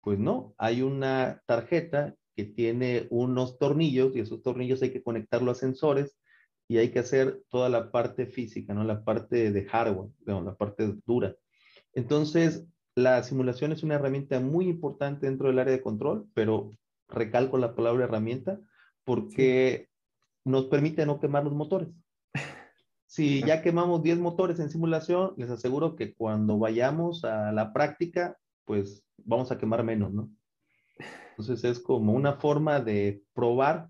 Pues 0.00 0.18
no, 0.18 0.54
hay 0.56 0.82
una 0.82 1.42
tarjeta 1.46 2.14
que 2.34 2.44
tiene 2.44 3.06
unos 3.10 3.58
tornillos 3.58 4.14
y 4.16 4.20
esos 4.20 4.42
tornillos 4.42 4.82
hay 4.82 4.90
que 4.90 5.02
conectarlo 5.02 5.50
a 5.50 5.54
sensores 5.54 6.16
y 6.68 6.78
hay 6.78 6.90
que 6.90 6.98
hacer 6.98 7.42
toda 7.48 7.68
la 7.68 7.90
parte 7.90 8.26
física, 8.26 8.74
¿no? 8.74 8.84
La 8.84 9.04
parte 9.04 9.52
de 9.52 9.64
hardware, 9.64 10.10
la 10.24 10.56
parte 10.56 10.94
dura. 11.06 11.34
Entonces, 11.92 12.64
la 12.96 13.22
simulación 13.22 13.72
es 13.72 13.82
una 13.82 13.94
herramienta 13.94 14.40
muy 14.40 14.68
importante 14.68 15.26
dentro 15.26 15.48
del 15.48 15.58
área 15.58 15.74
de 15.74 15.82
control, 15.82 16.28
pero 16.34 16.72
recalco 17.08 17.58
la 17.58 17.74
palabra 17.74 18.04
herramienta 18.04 18.58
porque 19.04 19.88
nos 20.44 20.66
permite 20.66 21.04
no 21.04 21.20
quemar 21.20 21.44
los 21.44 21.54
motores. 21.54 21.88
Si 23.08 23.40
ya 23.44 23.62
quemamos 23.62 24.02
10 24.02 24.18
motores 24.18 24.58
en 24.58 24.68
simulación, 24.68 25.32
les 25.36 25.48
aseguro 25.48 25.94
que 25.94 26.12
cuando 26.12 26.58
vayamos 26.58 27.24
a 27.24 27.52
la 27.52 27.72
práctica, 27.72 28.36
pues 28.64 29.04
vamos 29.18 29.52
a 29.52 29.58
quemar 29.58 29.84
menos, 29.84 30.12
¿no? 30.12 30.28
Entonces 31.30 31.62
es 31.64 31.78
como 31.78 32.12
una 32.12 32.34
forma 32.34 32.80
de 32.80 33.22
probar 33.32 33.88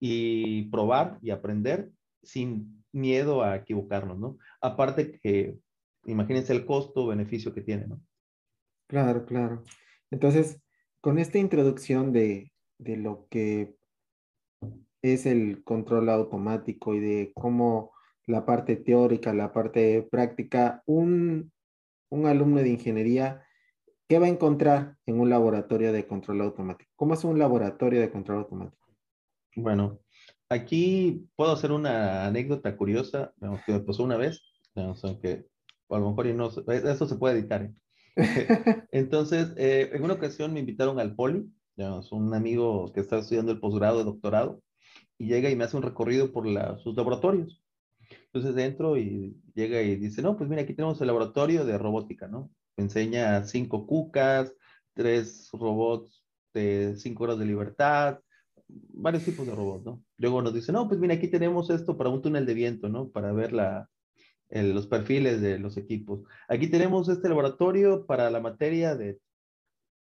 y 0.00 0.62
probar 0.70 1.18
y 1.20 1.30
aprender 1.30 1.90
sin 2.22 2.82
miedo 2.90 3.42
a 3.42 3.56
equivocarnos, 3.56 4.18
¿no? 4.18 4.38
Aparte 4.62 5.20
que, 5.20 5.58
imagínense 6.06 6.54
el 6.54 6.64
costo-beneficio 6.64 7.52
que 7.52 7.60
tiene, 7.60 7.86
¿no? 7.86 8.00
Claro, 8.88 9.26
claro. 9.26 9.62
Entonces, 10.10 10.60
con 11.00 11.18
esta 11.18 11.38
introducción 11.38 12.12
de, 12.12 12.52
de 12.78 12.96
lo 12.96 13.28
que 13.28 13.76
es 15.02 15.26
el 15.26 15.62
control 15.62 16.08
automático 16.08 16.94
y 16.94 17.00
de 17.00 17.32
cómo 17.34 17.92
la 18.26 18.44
parte 18.44 18.76
teórica, 18.76 19.32
la 19.32 19.52
parte 19.52 20.02
práctica, 20.10 20.82
un, 20.86 21.52
un 22.10 22.26
alumno 22.26 22.60
de 22.60 22.70
ingeniería, 22.70 23.44
¿qué 24.08 24.18
va 24.18 24.26
a 24.26 24.30
encontrar 24.30 24.96
en 25.06 25.20
un 25.20 25.30
laboratorio 25.30 25.92
de 25.92 26.06
control 26.06 26.40
automático? 26.40 26.90
¿Cómo 26.96 27.14
es 27.14 27.24
un 27.24 27.38
laboratorio 27.38 28.00
de 28.00 28.10
control 28.10 28.38
automático? 28.38 28.88
Bueno, 29.54 30.00
aquí 30.48 31.28
puedo 31.36 31.52
hacer 31.52 31.72
una 31.72 32.26
anécdota 32.26 32.76
curiosa 32.76 33.32
que 33.66 33.72
me 33.72 33.80
pasó 33.80 34.02
una 34.02 34.16
vez, 34.16 34.42
aunque 34.74 35.46
a 35.90 35.98
lo 35.98 36.10
mejor 36.10 36.26
no, 36.34 36.48
eso 36.48 37.06
se 37.06 37.16
puede 37.16 37.38
editar. 37.38 37.62
¿eh? 37.62 37.74
Entonces, 38.92 39.52
eh, 39.56 39.90
en 39.92 40.04
una 40.04 40.14
ocasión 40.14 40.52
me 40.52 40.60
invitaron 40.60 40.98
al 41.00 41.14
poli, 41.14 41.50
un 42.10 42.34
amigo 42.34 42.92
que 42.92 43.00
está 43.00 43.18
estudiando 43.18 43.52
el 43.52 43.60
posgrado 43.60 43.98
de 43.98 44.04
doctorado, 44.04 44.62
y 45.16 45.26
llega 45.26 45.50
y 45.50 45.56
me 45.56 45.64
hace 45.64 45.76
un 45.76 45.82
recorrido 45.82 46.32
por 46.32 46.46
sus 46.80 46.96
laboratorios. 46.96 47.62
Entonces 48.32 48.56
entro 48.64 48.96
y 48.96 49.36
llega 49.54 49.82
y 49.82 49.96
dice, 49.96 50.22
no, 50.22 50.36
pues 50.36 50.48
mira, 50.48 50.62
aquí 50.62 50.74
tenemos 50.74 51.00
el 51.00 51.08
laboratorio 51.08 51.64
de 51.64 51.78
robótica, 51.78 52.28
¿no? 52.28 52.50
Me 52.76 52.84
enseña 52.84 53.44
cinco 53.44 53.86
cucas, 53.86 54.54
tres 54.94 55.48
robots 55.52 56.24
de 56.54 56.96
cinco 56.96 57.24
horas 57.24 57.38
de 57.38 57.46
libertad, 57.46 58.20
varios 58.68 59.24
tipos 59.24 59.46
de 59.46 59.54
robots, 59.54 59.84
¿no? 59.84 60.02
Luego 60.16 60.42
nos 60.42 60.54
dice, 60.54 60.72
no, 60.72 60.88
pues 60.88 61.00
mira, 61.00 61.14
aquí 61.14 61.28
tenemos 61.28 61.70
esto 61.70 61.96
para 61.96 62.10
un 62.10 62.22
túnel 62.22 62.46
de 62.46 62.54
viento, 62.54 62.88
¿no? 62.88 63.08
Para 63.10 63.32
ver 63.32 63.52
la, 63.52 63.88
los 64.50 64.86
perfiles 64.86 65.40
de 65.40 65.58
los 65.58 65.76
equipos. 65.76 66.20
Aquí 66.48 66.68
tenemos 66.68 67.08
este 67.08 67.28
laboratorio 67.28 68.06
para 68.06 68.30
la 68.30 68.40
materia 68.40 68.94
de 68.94 69.20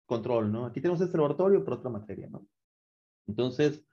control, 0.05 0.51
¿no? 0.51 0.65
Aquí 0.65 0.81
tenemos 0.81 1.01
este 1.01 1.17
laboratorio 1.17 1.63
para 1.63 1.77
otra 1.77 1.89
materia, 1.89 2.27
¿no? 2.29 2.45
Entonces, 3.27 3.83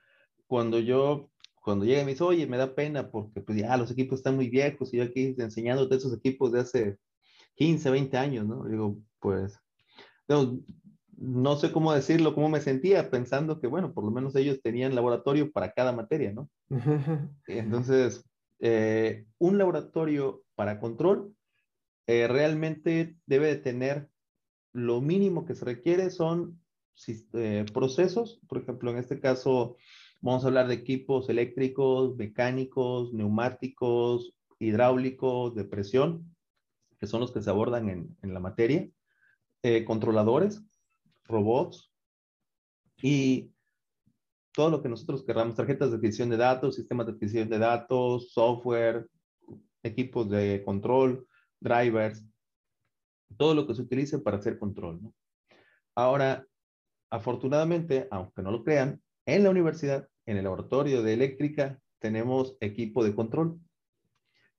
cuando 0.46 0.78
yo, 0.78 1.30
cuando 1.60 1.84
llega 1.84 2.02
y 2.02 2.04
me 2.04 2.12
dice, 2.12 2.24
oye, 2.24 2.46
me 2.46 2.56
da 2.56 2.74
pena 2.74 3.10
porque 3.10 3.40
pues 3.40 3.58
ya 3.58 3.76
los 3.76 3.90
equipos 3.90 4.20
están 4.20 4.36
muy 4.36 4.48
viejos 4.48 4.94
y 4.94 4.98
yo 4.98 5.04
aquí 5.04 5.34
enseñándote 5.38 5.96
esos 5.96 6.14
equipos 6.16 6.52
de 6.52 6.60
hace 6.60 6.98
15, 7.56 7.90
20 7.90 8.16
años, 8.16 8.46
¿no? 8.46 8.64
Digo, 8.64 8.98
pues, 9.18 9.58
no, 10.28 10.60
no 11.16 11.56
sé 11.56 11.72
cómo 11.72 11.92
decirlo, 11.92 12.34
cómo 12.34 12.48
me 12.48 12.60
sentía 12.60 13.10
pensando 13.10 13.60
que, 13.60 13.66
bueno, 13.66 13.92
por 13.92 14.04
lo 14.04 14.10
menos 14.10 14.36
ellos 14.36 14.62
tenían 14.62 14.94
laboratorio 14.94 15.50
para 15.50 15.72
cada 15.72 15.92
materia, 15.92 16.32
¿no? 16.32 16.48
Entonces, 17.48 18.24
eh, 18.60 19.26
un 19.38 19.58
laboratorio 19.58 20.43
para 20.54 20.80
control 20.80 21.34
eh, 22.06 22.28
realmente 22.28 23.16
debe 23.26 23.48
de 23.48 23.56
tener 23.56 24.08
lo 24.72 25.00
mínimo 25.00 25.44
que 25.44 25.54
se 25.54 25.64
requiere 25.64 26.10
son 26.10 26.60
eh, 27.34 27.64
procesos, 27.72 28.40
por 28.48 28.58
ejemplo, 28.58 28.90
en 28.90 28.98
este 28.98 29.20
caso, 29.20 29.76
Vamos 30.24 30.42
a 30.42 30.46
hablar 30.46 30.68
de 30.68 30.74
equipos 30.74 31.28
eléctricos, 31.28 32.16
mecánicos, 32.16 33.12
neumáticos, 33.12 34.32
hidráulicos, 34.58 35.54
de 35.54 35.64
presión, 35.64 36.34
que 36.98 37.06
son 37.06 37.20
los 37.20 37.30
que 37.30 37.42
se 37.42 37.50
abordan 37.50 37.90
en, 37.90 38.32
la 38.32 38.40
materia, 38.40 38.88
eh, 39.62 39.84
controladores, 39.84 40.64
robots 41.24 41.92
y 43.02 43.52
todo 44.54 44.70
lo 44.70 44.82
que 44.82 44.88
nosotros 44.88 45.22
queramos, 45.24 45.56
tarjetas 45.56 45.90
de 45.90 45.98
adquisición 45.98 46.30
de 46.30 46.38
datos, 46.38 46.76
sistemas 46.76 47.04
de 47.04 47.12
adquisición 47.12 47.50
de 47.50 47.58
datos, 47.58 48.32
software, 48.32 49.06
equipos 49.84 50.28
de 50.28 50.62
control, 50.64 51.26
drivers, 51.60 52.24
todo 53.36 53.54
lo 53.54 53.66
que 53.66 53.74
se 53.74 53.82
utilice 53.82 54.18
para 54.18 54.38
hacer 54.38 54.58
control. 54.58 55.00
Ahora, 55.94 56.46
Afortunadamente, 57.14 58.08
aunque 58.10 58.42
no 58.42 58.50
lo 58.50 58.64
crean, 58.64 59.00
en 59.24 59.44
la 59.44 59.50
universidad, 59.50 60.08
en 60.26 60.36
el 60.36 60.42
laboratorio 60.42 61.00
de 61.00 61.12
eléctrica, 61.12 61.78
tenemos 62.00 62.56
equipo 62.58 63.04
de 63.04 63.14
control. 63.14 63.60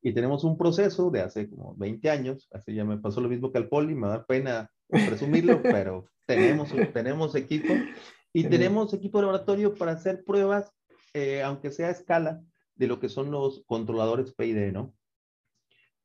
Y 0.01 0.13
tenemos 0.13 0.45
un 0.45 0.57
proceso 0.57 1.11
de 1.11 1.19
hace 1.19 1.49
como 1.49 1.75
20 1.75 2.09
años, 2.09 2.47
así 2.53 2.73
ya 2.73 2.85
me 2.85 2.97
pasó 2.97 3.19
lo 3.19 3.27
mismo 3.27 3.51
que 3.51 3.57
al 3.57 3.67
poli, 3.67 3.93
me 3.93 4.07
da 4.07 4.25
pena 4.25 4.71
presumirlo, 4.87 5.61
pero 5.63 6.05
tenemos, 6.25 6.69
tenemos 6.93 7.35
equipo 7.35 7.73
y 8.31 8.45
tenemos 8.45 8.93
equipo 8.93 9.17
de 9.17 9.23
laboratorio 9.23 9.75
para 9.75 9.91
hacer 9.91 10.23
pruebas, 10.23 10.71
eh, 11.13 11.43
aunque 11.43 11.71
sea 11.71 11.89
a 11.89 11.91
escala, 11.91 12.41
de 12.75 12.87
lo 12.87 13.01
que 13.01 13.09
son 13.09 13.31
los 13.31 13.65
controladores 13.65 14.33
PID, 14.33 14.71
¿no? 14.71 14.93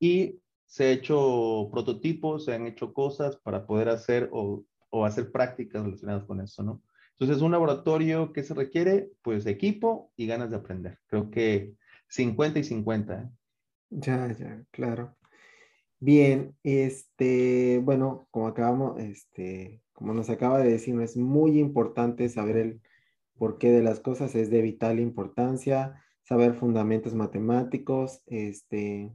Y 0.01 0.41
se 0.67 0.87
han 0.87 0.99
hecho 0.99 1.69
prototipos, 1.71 2.47
se 2.47 2.55
han 2.55 2.67
hecho 2.67 2.93
cosas 2.93 3.37
para 3.37 3.67
poder 3.67 3.89
hacer 3.89 4.29
o, 4.33 4.65
o 4.91 5.05
hacer 5.05 5.31
prácticas 5.31 5.85
relacionadas 5.85 6.25
con 6.25 6.41
eso, 6.41 6.65
¿no? 6.65 6.83
Entonces, 7.21 7.43
un 7.43 7.53
laboratorio 7.53 8.33
que 8.33 8.43
se 8.43 8.55
requiere, 8.55 9.11
pues 9.23 9.45
equipo 9.45 10.11
y 10.17 10.27
ganas 10.27 10.51
de 10.51 10.57
aprender. 10.57 10.99
Creo 11.07 11.31
que 11.31 11.75
50 12.09 12.61
y 12.61 12.65
50. 12.65 13.23
¿eh? 13.23 13.31
Ya, 13.91 14.33
ya, 14.33 14.65
claro. 14.71 15.17
Bien, 15.99 16.57
este, 16.63 17.79
bueno, 17.85 18.27
como 18.31 18.49
acabamos, 18.49 18.99
este, 18.99 19.83
como 19.93 20.15
nos 20.15 20.31
acaba 20.31 20.61
de 20.61 20.71
decir, 20.71 20.99
es 21.03 21.19
muy 21.19 21.59
importante 21.59 22.27
saber 22.31 22.57
el 22.57 22.81
porqué 23.37 23.71
de 23.71 23.83
las 23.83 24.01
cosas, 24.01 24.35
es 24.35 24.49
de 24.49 24.63
vital 24.63 24.99
importancia, 24.99 26.03
saber 26.23 26.55
fundamentos 26.55 27.15
matemáticos, 27.15 28.23
este, 28.27 29.13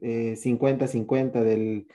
50-50 0.00 1.36
eh, 1.36 1.44
del, 1.44 1.88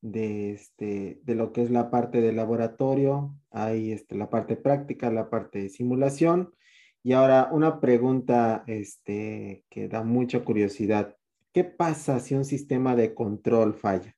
de, 0.00 0.52
este, 0.52 1.20
de 1.22 1.34
lo 1.34 1.52
que 1.52 1.62
es 1.62 1.70
la 1.70 1.90
parte 1.90 2.20
del 2.20 2.36
laboratorio, 2.36 3.34
hay 3.50 3.92
este, 3.92 4.16
la 4.16 4.30
parte 4.30 4.56
práctica, 4.56 5.10
la 5.10 5.30
parte 5.30 5.60
de 5.60 5.68
simulación. 5.70 6.54
Y 7.02 7.12
ahora 7.12 7.48
una 7.52 7.80
pregunta 7.80 8.64
este, 8.66 9.64
que 9.68 9.88
da 9.88 10.02
mucha 10.02 10.44
curiosidad. 10.44 11.16
¿Qué 11.52 11.64
pasa 11.64 12.18
si 12.20 12.34
un 12.34 12.44
sistema 12.44 12.96
de 12.96 13.14
control 13.14 13.74
falla? 13.74 14.14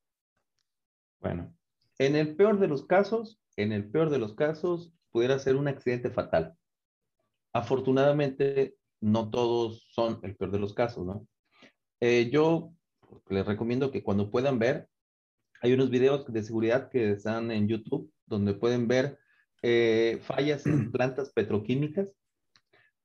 Bueno, 1.21 1.55
en 1.99 2.17
el 2.17 2.37
peor 2.37 2.59
de 2.59 2.69
los 2.69 2.87
casos, 2.87 3.41
en 3.57 3.73
el 3.73 3.91
peor 3.91 4.11
de 4.11 4.19
los 4.19 4.35
casos, 4.35 4.93
pudiera 5.11 5.39
ser 5.39 5.57
un 5.57 5.69
accidente 5.69 6.11
fatal. 6.11 6.55
Afortunadamente, 7.53 8.77
no 9.01 9.31
todos 9.31 9.87
son 9.91 10.21
el 10.23 10.37
peor 10.37 10.51
de 10.51 10.59
los 10.59 10.75
casos, 10.75 11.07
¿no? 11.07 11.27
Eh, 12.01 12.29
yo 12.31 12.73
les 13.29 13.47
recomiendo 13.47 13.91
que 13.91 14.03
cuando 14.03 14.31
puedan 14.31 14.59
ver, 14.59 14.89
hay 15.63 15.73
unos 15.73 15.91
videos 15.91 16.31
de 16.33 16.43
seguridad 16.43 16.91
que 16.91 17.13
están 17.13 17.51
en 17.51 17.69
YouTube 17.69 18.13
donde 18.27 18.55
pueden 18.55 18.89
ver 18.89 19.19
eh, 19.63 20.21
fallas 20.23 20.67
en 20.67 20.91
plantas 20.93 21.33
petroquímicas, 21.33 22.09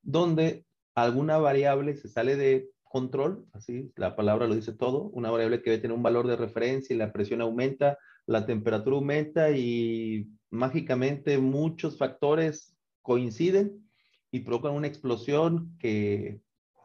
donde 0.02 0.64
alguna 0.94 1.38
variable 1.38 1.96
se 1.96 2.08
sale 2.08 2.36
de 2.36 2.68
control, 2.82 3.46
así 3.52 3.90
la 3.96 4.14
palabra 4.16 4.46
lo 4.46 4.54
dice 4.54 4.72
todo, 4.72 5.04
una 5.04 5.30
variable 5.30 5.62
que 5.62 5.70
debe 5.70 5.82
tener 5.82 5.96
un 5.96 6.02
valor 6.02 6.26
de 6.26 6.36
referencia 6.36 6.94
y 6.94 6.98
la 6.98 7.12
presión 7.12 7.40
aumenta, 7.40 7.98
la 8.26 8.44
temperatura 8.44 8.96
aumenta 8.96 9.50
y 9.50 10.28
mágicamente 10.50 11.38
muchos 11.38 11.96
factores 11.96 12.76
coinciden 13.00 13.88
y 14.30 14.40
provocan 14.40 14.74
una 14.74 14.86
explosión 14.86 15.76
que 15.78 16.40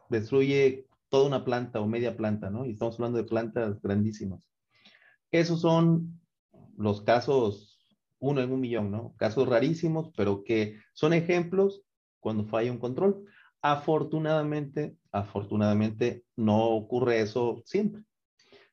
destruye 0.08 0.87
toda 1.08 1.26
una 1.26 1.44
planta 1.44 1.80
o 1.80 1.86
media 1.86 2.16
planta, 2.16 2.50
¿no? 2.50 2.64
Y 2.66 2.72
estamos 2.72 2.94
hablando 2.96 3.18
de 3.18 3.24
plantas 3.24 3.80
grandísimas. 3.82 4.48
Esos 5.30 5.60
son 5.60 6.20
los 6.76 7.02
casos, 7.02 7.78
uno 8.18 8.40
en 8.40 8.52
un 8.52 8.60
millón, 8.60 8.90
¿no? 8.90 9.14
Casos 9.16 9.48
rarísimos, 9.48 10.10
pero 10.16 10.44
que 10.44 10.78
son 10.92 11.12
ejemplos 11.12 11.82
cuando 12.20 12.46
falla 12.46 12.72
un 12.72 12.78
control. 12.78 13.24
Afortunadamente, 13.60 14.96
afortunadamente 15.12 16.24
no 16.36 16.68
ocurre 16.70 17.20
eso 17.20 17.62
siempre. 17.64 18.02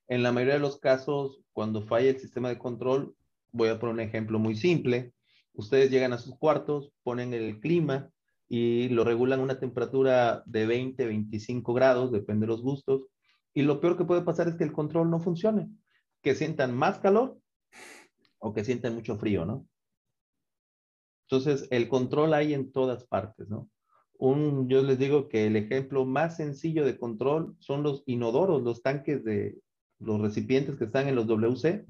En 0.07 0.21
la 0.21 0.31
mayoría 0.31 0.55
de 0.55 0.59
los 0.59 0.79
casos, 0.79 1.41
cuando 1.51 1.81
falla 1.81 2.09
el 2.09 2.19
sistema 2.19 2.49
de 2.49 2.59
control, 2.59 3.15
voy 3.51 3.69
a 3.69 3.79
poner 3.79 3.93
un 3.95 4.01
ejemplo 4.01 4.37
muy 4.37 4.55
simple. 4.55 5.13
Ustedes 5.53 5.89
llegan 5.89 6.13
a 6.13 6.17
sus 6.17 6.37
cuartos, 6.37 6.91
ponen 7.03 7.33
el 7.33 7.59
clima 7.59 8.11
y 8.47 8.89
lo 8.89 9.03
regulan 9.03 9.39
a 9.39 9.43
una 9.43 9.59
temperatura 9.59 10.43
de 10.45 10.65
20, 10.65 11.05
25 11.05 11.73
grados, 11.73 12.11
depende 12.11 12.45
de 12.45 12.51
los 12.51 12.61
gustos. 12.61 13.07
Y 13.53 13.63
lo 13.63 13.79
peor 13.79 13.97
que 13.97 14.05
puede 14.05 14.21
pasar 14.21 14.47
es 14.47 14.55
que 14.55 14.63
el 14.63 14.73
control 14.73 15.09
no 15.09 15.19
funcione 15.19 15.69
que 16.25 16.33
sientan 16.33 16.75
más 16.75 16.97
calor 16.97 17.37
o 18.39 18.51
que 18.51 18.65
sientan 18.65 18.95
mucho 18.95 19.15
frío, 19.15 19.45
¿no? 19.45 19.67
Entonces, 21.29 21.67
el 21.69 21.87
control 21.87 22.33
hay 22.33 22.55
en 22.55 22.71
todas 22.71 23.05
partes, 23.05 23.47
¿no? 23.47 23.69
Un, 24.17 24.67
yo 24.67 24.81
les 24.81 24.97
digo 24.97 25.27
que 25.27 25.45
el 25.45 25.55
ejemplo 25.55 26.03
más 26.03 26.37
sencillo 26.37 26.83
de 26.83 26.97
control 26.97 27.55
son 27.59 27.83
los 27.83 28.01
inodoros, 28.07 28.63
los 28.63 28.81
tanques 28.81 29.23
de 29.23 29.59
los 29.99 30.19
recipientes 30.19 30.77
que 30.77 30.85
están 30.85 31.07
en 31.07 31.15
los 31.15 31.27
WC. 31.27 31.85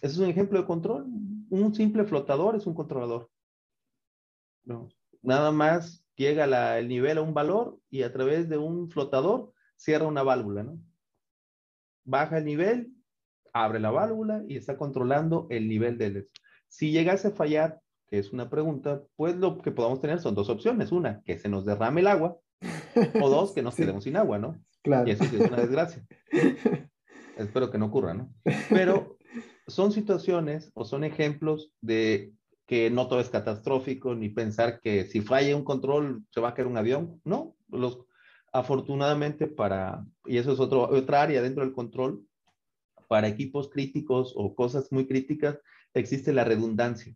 Ese 0.00 0.12
es 0.14 0.18
un 0.18 0.30
ejemplo 0.30 0.58
de 0.58 0.66
control. 0.66 1.06
Un 1.50 1.74
simple 1.74 2.04
flotador 2.04 2.56
es 2.56 2.66
un 2.66 2.74
controlador. 2.74 3.28
No. 4.64 4.88
Nada 5.22 5.50
más 5.52 6.04
llega 6.16 6.78
el 6.78 6.88
nivel 6.88 7.18
a 7.18 7.22
un 7.22 7.34
valor 7.34 7.78
y 7.90 8.02
a 8.02 8.12
través 8.12 8.48
de 8.48 8.58
un 8.58 8.90
flotador 8.90 9.52
cierra 9.76 10.06
una 10.06 10.22
válvula, 10.22 10.62
¿no? 10.62 10.78
Baja 12.04 12.38
el 12.38 12.44
nivel 12.44 12.92
abre 13.52 13.80
la 13.80 13.90
válvula 13.90 14.42
y 14.48 14.56
está 14.56 14.76
controlando 14.76 15.46
el 15.50 15.68
nivel 15.68 15.98
del... 15.98 16.28
Si 16.68 16.90
llegase 16.90 17.28
a 17.28 17.32
fallar, 17.32 17.80
que 18.06 18.18
es 18.18 18.32
una 18.32 18.50
pregunta, 18.50 19.02
pues 19.16 19.36
lo 19.36 19.58
que 19.58 19.70
podamos 19.70 20.00
tener 20.00 20.20
son 20.20 20.34
dos 20.34 20.48
opciones. 20.50 20.92
Una, 20.92 21.22
que 21.22 21.38
se 21.38 21.48
nos 21.48 21.64
derrame 21.64 22.02
el 22.02 22.06
agua, 22.06 22.38
o 23.20 23.28
dos, 23.28 23.52
que 23.52 23.62
nos 23.62 23.74
quedemos 23.76 24.04
sin 24.04 24.16
agua, 24.16 24.38
¿no? 24.38 24.60
Claro. 24.82 25.08
Y 25.08 25.12
eso 25.12 25.24
sí 25.24 25.36
es 25.36 25.48
una 25.48 25.56
desgracia. 25.56 26.06
Espero 27.36 27.70
que 27.70 27.78
no 27.78 27.86
ocurra, 27.86 28.14
¿no? 28.14 28.32
Pero 28.68 29.18
son 29.66 29.92
situaciones 29.92 30.70
o 30.74 30.84
son 30.84 31.04
ejemplos 31.04 31.72
de 31.80 32.32
que 32.66 32.90
no 32.90 33.08
todo 33.08 33.20
es 33.20 33.30
catastrófico, 33.30 34.14
ni 34.14 34.28
pensar 34.28 34.80
que 34.80 35.04
si 35.06 35.20
falla 35.20 35.56
un 35.56 35.64
control 35.64 36.24
se 36.30 36.40
va 36.40 36.50
a 36.50 36.54
caer 36.54 36.66
un 36.66 36.76
avión. 36.76 37.20
No, 37.24 37.56
los, 37.68 38.00
afortunadamente 38.52 39.46
para, 39.46 40.04
y 40.24 40.38
eso 40.38 40.52
es 40.52 40.60
otro, 40.60 40.88
otra 40.90 41.22
área 41.22 41.42
dentro 41.42 41.64
del 41.64 41.72
control, 41.72 42.26
para 43.08 43.28
equipos 43.28 43.70
críticos 43.70 44.32
o 44.36 44.54
cosas 44.54 44.90
muy 44.90 45.06
críticas 45.06 45.60
existe 45.94 46.32
la 46.32 46.44
redundancia. 46.44 47.14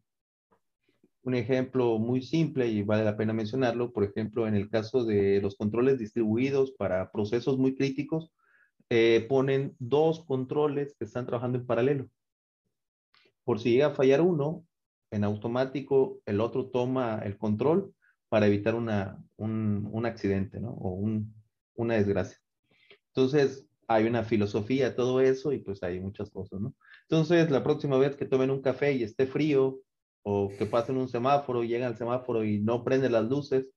Un 1.22 1.34
ejemplo 1.34 1.98
muy 1.98 2.22
simple 2.22 2.68
y 2.68 2.82
vale 2.82 3.04
la 3.04 3.16
pena 3.16 3.32
mencionarlo, 3.32 3.92
por 3.92 4.04
ejemplo, 4.04 4.46
en 4.46 4.54
el 4.54 4.70
caso 4.70 5.04
de 5.04 5.40
los 5.40 5.56
controles 5.56 5.98
distribuidos 5.98 6.72
para 6.72 7.10
procesos 7.10 7.58
muy 7.58 7.74
críticos, 7.74 8.32
eh, 8.88 9.26
ponen 9.28 9.76
dos 9.78 10.24
controles 10.24 10.94
que 10.98 11.04
están 11.04 11.26
trabajando 11.26 11.58
en 11.58 11.66
paralelo. 11.66 12.08
Por 13.44 13.60
si 13.60 13.72
llega 13.72 13.88
a 13.88 13.94
fallar 13.94 14.20
uno, 14.20 14.64
en 15.10 15.24
automático 15.24 16.20
el 16.26 16.40
otro 16.40 16.70
toma 16.70 17.20
el 17.24 17.36
control 17.36 17.94
para 18.28 18.46
evitar 18.46 18.74
un, 18.74 18.88
accidente 20.06 20.60
¿no? 20.60 20.70
o 20.70 21.00
una 21.74 21.94
desgracia. 21.94 22.38
Entonces, 23.08 23.66
hay 23.88 24.06
una 24.06 24.22
filosofía, 24.22 24.94
todo 24.94 25.20
eso, 25.20 25.52
y 25.52 25.58
pues 25.58 25.82
hay 25.82 25.98
muchas 25.98 26.30
cosas, 26.30 26.60
¿no? 26.60 26.74
Entonces, 27.08 27.50
la 27.50 27.64
próxima 27.64 27.98
vez 27.98 28.14
que 28.14 28.24
tomen 28.24 28.52
un 28.52 28.62
café 28.62 28.92
y 28.92 29.02
esté 29.02 29.26
frío, 29.26 29.80
o 30.22 30.48
que 30.56 30.66
pasen 30.66 30.96
un 30.96 31.08
semáforo 31.08 31.64
llegan 31.64 31.88
al 31.88 31.96
semáforo 31.96 32.44
y 32.44 32.60
no 32.60 32.84
prende 32.84 33.10
las 33.10 33.28
luces, 33.28 33.68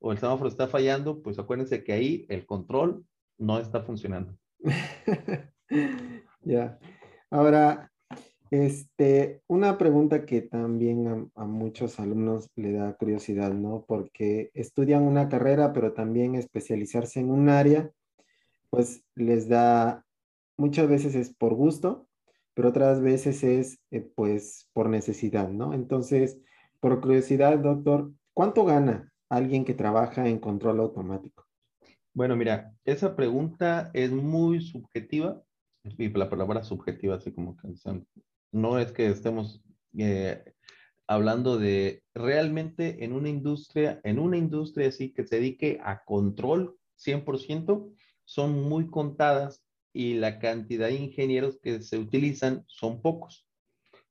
o 0.00 0.12
el 0.12 0.18
semáforo 0.18 0.50
está 0.50 0.68
fallando, 0.68 1.22
pues 1.22 1.38
acuérdense 1.38 1.82
que 1.82 1.94
ahí 1.94 2.26
el 2.28 2.44
control 2.44 3.06
no 3.38 3.58
está 3.58 3.80
funcionando. 3.82 4.36
ya. 6.42 6.78
Ahora, 7.30 7.90
este, 8.62 9.42
una 9.46 9.78
pregunta 9.78 10.26
que 10.26 10.42
también 10.42 11.30
a, 11.34 11.44
muchos 11.44 11.98
alumnos 11.98 12.50
le 12.56 12.72
da 12.72 12.94
curiosidad, 12.94 13.52
¿no? 13.52 13.84
Porque 13.86 14.50
estudian 14.54 15.02
una 15.02 15.28
carrera, 15.28 15.72
pero 15.72 15.92
también 15.92 16.34
especializarse 16.34 17.20
en 17.20 17.30
un 17.30 17.48
área 17.48 17.90
pues 18.74 19.04
les 19.14 19.48
da, 19.48 20.04
muchas 20.56 20.88
veces 20.88 21.14
es 21.14 21.32
por 21.32 21.54
gusto, 21.54 22.08
pero 22.54 22.70
otras 22.70 23.00
veces 23.00 23.44
es 23.44 23.78
eh, 23.92 24.00
pues 24.00 24.68
por 24.72 24.88
necesidad, 24.88 25.48
¿no? 25.48 25.74
Entonces, 25.74 26.40
por 26.80 27.00
curiosidad, 27.00 27.56
doctor, 27.58 28.10
¿cuánto 28.32 28.64
gana 28.64 29.12
alguien 29.28 29.64
que 29.64 29.74
trabaja 29.74 30.26
en 30.26 30.40
control 30.40 30.80
automático? 30.80 31.46
Bueno, 32.12 32.34
mira, 32.34 32.74
esa 32.84 33.14
pregunta 33.14 33.92
es 33.94 34.10
muy 34.10 34.60
subjetiva, 34.60 35.40
y 35.84 36.08
la 36.08 36.28
palabra 36.28 36.64
subjetiva, 36.64 37.14
así 37.14 37.30
como 37.32 37.56
que 37.56 37.68
no 38.54 38.78
es 38.78 38.92
que 38.92 39.08
estemos 39.08 39.62
eh, 39.98 40.42
hablando 41.06 41.58
de 41.58 42.02
realmente 42.14 43.04
en 43.04 43.12
una 43.12 43.28
industria, 43.28 44.00
en 44.04 44.18
una 44.18 44.36
industria 44.36 44.88
así 44.88 45.12
que 45.12 45.26
se 45.26 45.36
dedique 45.36 45.80
a 45.84 46.04
control 46.04 46.76
100%, 46.96 47.92
son 48.24 48.62
muy 48.62 48.86
contadas 48.88 49.62
y 49.92 50.14
la 50.14 50.38
cantidad 50.38 50.88
de 50.88 50.94
ingenieros 50.94 51.58
que 51.60 51.82
se 51.82 51.98
utilizan 51.98 52.64
son 52.66 53.02
pocos. 53.02 53.46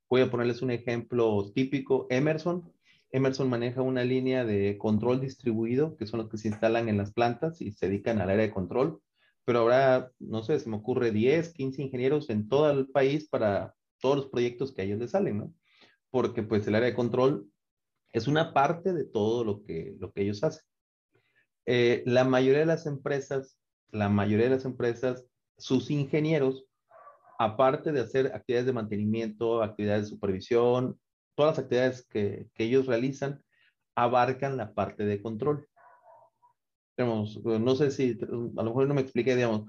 Voy 0.08 0.20
a 0.20 0.30
ponerles 0.30 0.62
un 0.62 0.70
ejemplo 0.70 1.50
típico. 1.52 2.06
Emerson 2.10 2.72
Emerson 3.14 3.48
maneja 3.48 3.80
una 3.80 4.02
línea 4.02 4.44
de 4.44 4.76
control 4.76 5.20
distribuido, 5.20 5.96
que 5.96 6.04
son 6.04 6.18
los 6.18 6.28
que 6.28 6.36
se 6.36 6.48
instalan 6.48 6.88
en 6.88 6.96
las 6.96 7.12
plantas 7.12 7.60
y 7.60 7.70
se 7.70 7.86
dedican 7.86 8.20
al 8.20 8.28
área 8.28 8.46
de 8.46 8.52
control. 8.52 9.00
Pero 9.44 9.60
ahora, 9.60 10.10
no 10.18 10.42
sé, 10.42 10.58
se 10.58 10.68
me 10.68 10.78
ocurre 10.78 11.12
10, 11.12 11.52
15 11.52 11.80
ingenieros 11.80 12.28
en 12.28 12.48
todo 12.48 12.72
el 12.72 12.88
país 12.88 13.28
para 13.28 13.76
todos 14.04 14.16
los 14.18 14.26
proyectos 14.26 14.70
que 14.70 14.82
a 14.82 14.84
ellos 14.84 14.98
les 14.98 15.12
salen, 15.12 15.38
¿no? 15.38 15.54
Porque 16.10 16.42
pues 16.42 16.66
el 16.66 16.74
área 16.74 16.90
de 16.90 16.94
control 16.94 17.48
es 18.12 18.28
una 18.28 18.52
parte 18.52 18.92
de 18.92 19.06
todo 19.06 19.44
lo 19.44 19.64
que, 19.64 19.96
lo 19.98 20.12
que 20.12 20.20
ellos 20.20 20.44
hacen. 20.44 20.62
Eh, 21.64 22.02
la 22.04 22.24
mayoría 22.24 22.60
de 22.60 22.66
las 22.66 22.84
empresas, 22.84 23.58
la 23.92 24.10
mayoría 24.10 24.50
de 24.50 24.56
las 24.56 24.66
empresas, 24.66 25.24
sus 25.56 25.90
ingenieros, 25.90 26.66
aparte 27.38 27.92
de 27.92 28.00
hacer 28.02 28.26
actividades 28.34 28.66
de 28.66 28.74
mantenimiento, 28.74 29.62
actividades 29.62 30.02
de 30.02 30.10
supervisión, 30.10 31.00
todas 31.34 31.56
las 31.56 31.64
actividades 31.64 32.06
que, 32.06 32.50
ellos 32.56 32.84
realizan, 32.84 33.42
abarcan 33.94 34.58
la 34.58 34.74
parte 34.74 35.06
de 35.06 35.22
control. 35.22 35.66
no 36.98 37.74
sé 37.74 37.90
si, 37.90 38.18
a 38.20 38.26
lo 38.62 38.64
mejor 38.64 38.86
no 38.86 38.92
me 38.92 39.00
expliqué, 39.00 39.34
digamos, 39.34 39.64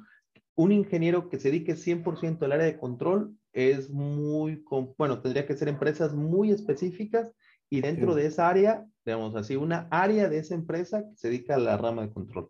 un 0.56 0.74
ingeniero 0.74 1.30
que 1.30 1.40
se 1.40 1.52
dedique 1.52 1.78
100% 1.78 2.44
al 2.44 2.52
área 2.52 2.66
de 2.66 2.78
control 2.78 3.34
es 3.56 3.90
muy, 3.90 4.64
bueno, 4.98 5.22
tendría 5.22 5.48
que 5.48 5.56
ser 5.56 5.70
empresas 5.70 6.14
muy 6.14 6.52
específicas 6.52 7.32
y 7.70 7.80
dentro 7.80 8.14
de 8.14 8.26
esa 8.26 8.50
área, 8.50 8.86
digamos 9.06 9.34
así, 9.36 9.56
una 9.56 9.88
área 9.92 10.28
de 10.28 10.40
esa 10.40 10.56
empresa 10.56 11.04
que 11.10 11.16
se 11.16 11.30
dedica 11.30 11.56
a 11.56 11.60
la 11.60 11.78
rama 11.78 12.02
de 12.02 12.14
control. 12.14 12.50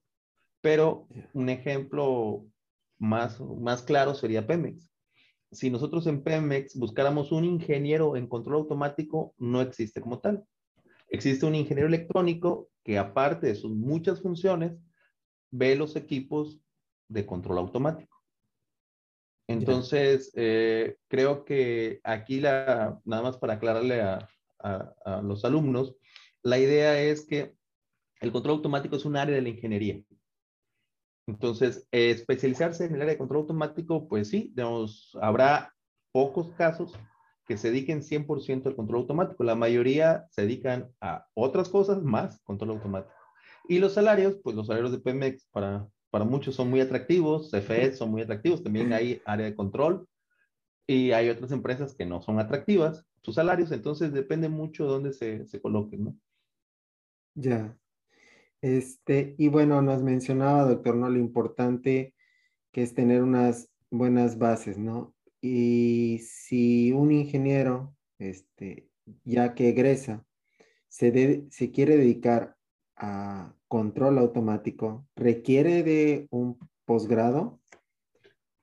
Pero 0.61 1.07
un 1.33 1.49
ejemplo 1.49 2.47
más, 2.97 3.39
más 3.39 3.83
claro 3.83 4.15
sería 4.15 4.47
Pemex. 4.47 4.89
Si 5.51 5.69
nosotros 5.69 6.07
en 6.07 6.23
Pemex 6.23 6.75
buscáramos 6.75 7.31
un 7.31 7.45
ingeniero 7.45 8.15
en 8.15 8.27
control 8.27 8.55
automático, 8.55 9.35
no 9.37 9.61
existe 9.61 10.01
como 10.01 10.19
tal. 10.19 10.43
Existe 11.09 11.45
un 11.45 11.53
ingeniero 11.53 11.87
electrónico 11.87 12.69
que 12.83 12.97
aparte 12.97 13.45
de 13.45 13.55
sus 13.55 13.75
muchas 13.75 14.23
funciones, 14.23 14.75
ve 15.51 15.75
los 15.75 15.95
equipos 15.95 16.59
de 17.09 17.27
control 17.27 17.59
automático. 17.59 18.14
Entonces, 19.47 20.31
eh, 20.35 20.97
creo 21.07 21.45
que 21.45 21.99
aquí, 22.03 22.39
la, 22.39 22.99
nada 23.05 23.21
más 23.21 23.37
para 23.37 23.53
aclararle 23.53 24.01
a, 24.01 24.29
los 25.21 25.45
alumnos, 25.45 25.95
la 26.41 26.57
idea 26.57 26.99
es 26.99 27.27
que 27.27 27.53
el 28.19 28.31
control 28.31 28.55
automático 28.55 28.95
es 28.95 29.05
un 29.05 29.15
área 29.15 29.35
de 29.35 29.41
la 29.43 29.49
ingeniería. 29.49 30.01
Entonces, 31.27 31.87
especializarse 31.91 32.85
en 32.85 32.95
el 32.95 33.01
área 33.01 33.13
de 33.13 33.19
control 33.19 33.41
automático, 33.41 34.07
pues 34.07 34.29
sí, 34.29 34.51
digamos, 34.55 35.15
habrá 35.21 35.71
pocos 36.11 36.51
casos 36.53 36.93
que 37.45 37.57
se 37.57 37.69
dediquen 37.69 38.01
100% 38.01 38.65
al 38.65 38.75
control 38.75 39.01
automático. 39.01 39.43
La 39.43 39.53
mayoría 39.53 40.25
se 40.31 40.41
dedican 40.41 40.91
a 40.99 41.27
otras 41.35 41.69
cosas 41.69 42.01
más 42.01 42.41
control 42.41 42.71
automático. 42.71 43.13
Y 43.67 43.79
los 43.79 43.93
salarios, 43.93 44.37
pues 44.43 44.55
los 44.55 44.67
salarios 44.67 44.91
de 44.91 44.99
Pemex 44.99 45.47
para, 45.51 45.87
para 46.15 46.23
muchos 46.23 46.55
son 46.55 46.69
muy 46.69 46.79
atractivos, 46.79 47.51
CFE 47.51 47.91
son 47.91 48.09
muy 48.09 48.21
atractivos, 48.21 48.63
también 48.63 48.93
hay 48.93 49.21
área 49.25 49.47
de 49.47 49.53
control 49.53 50.07
y 50.87 51.11
hay 51.11 51.27
otras 51.27 51.51
empresas 51.51 51.93
que 51.93 52.05
no 52.05 52.21
son 52.21 52.39
atractivas, 52.39 53.05
sus 53.21 53.35
salarios, 53.35 53.73
entonces 53.73 54.13
depende 54.13 54.47
mucho 54.47 54.85
de 54.85 54.89
dónde 54.91 55.11
se, 55.11 55.45
se 55.45 55.59
coloquen, 55.59 56.05
¿no? 56.05 56.17
Ya. 57.33 57.77
Este, 58.61 59.35
y 59.37 59.49
bueno, 59.49 59.81
nos 59.81 60.03
mencionaba, 60.03 60.63
doctor, 60.63 60.95
¿no? 60.95 61.09
Lo 61.09 61.19
importante 61.19 62.15
que 62.71 62.83
es 62.83 62.93
tener 62.93 63.21
unas 63.21 63.69
buenas 63.91 64.37
bases, 64.37 64.77
¿no? 64.77 65.13
Y 65.41 66.19
si 66.23 66.93
un 66.93 67.11
ingeniero, 67.11 67.93
este, 68.19 68.87
ya 69.25 69.53
que 69.53 69.67
egresa, 69.67 70.25
se, 70.87 71.45
se 71.49 71.71
quiere 71.71 71.97
dedicar 71.97 72.55
a 72.95 73.53
control 73.67 74.17
automático, 74.19 75.07
¿requiere 75.15 75.83
de 75.83 76.27
un 76.31 76.57
posgrado? 76.85 77.59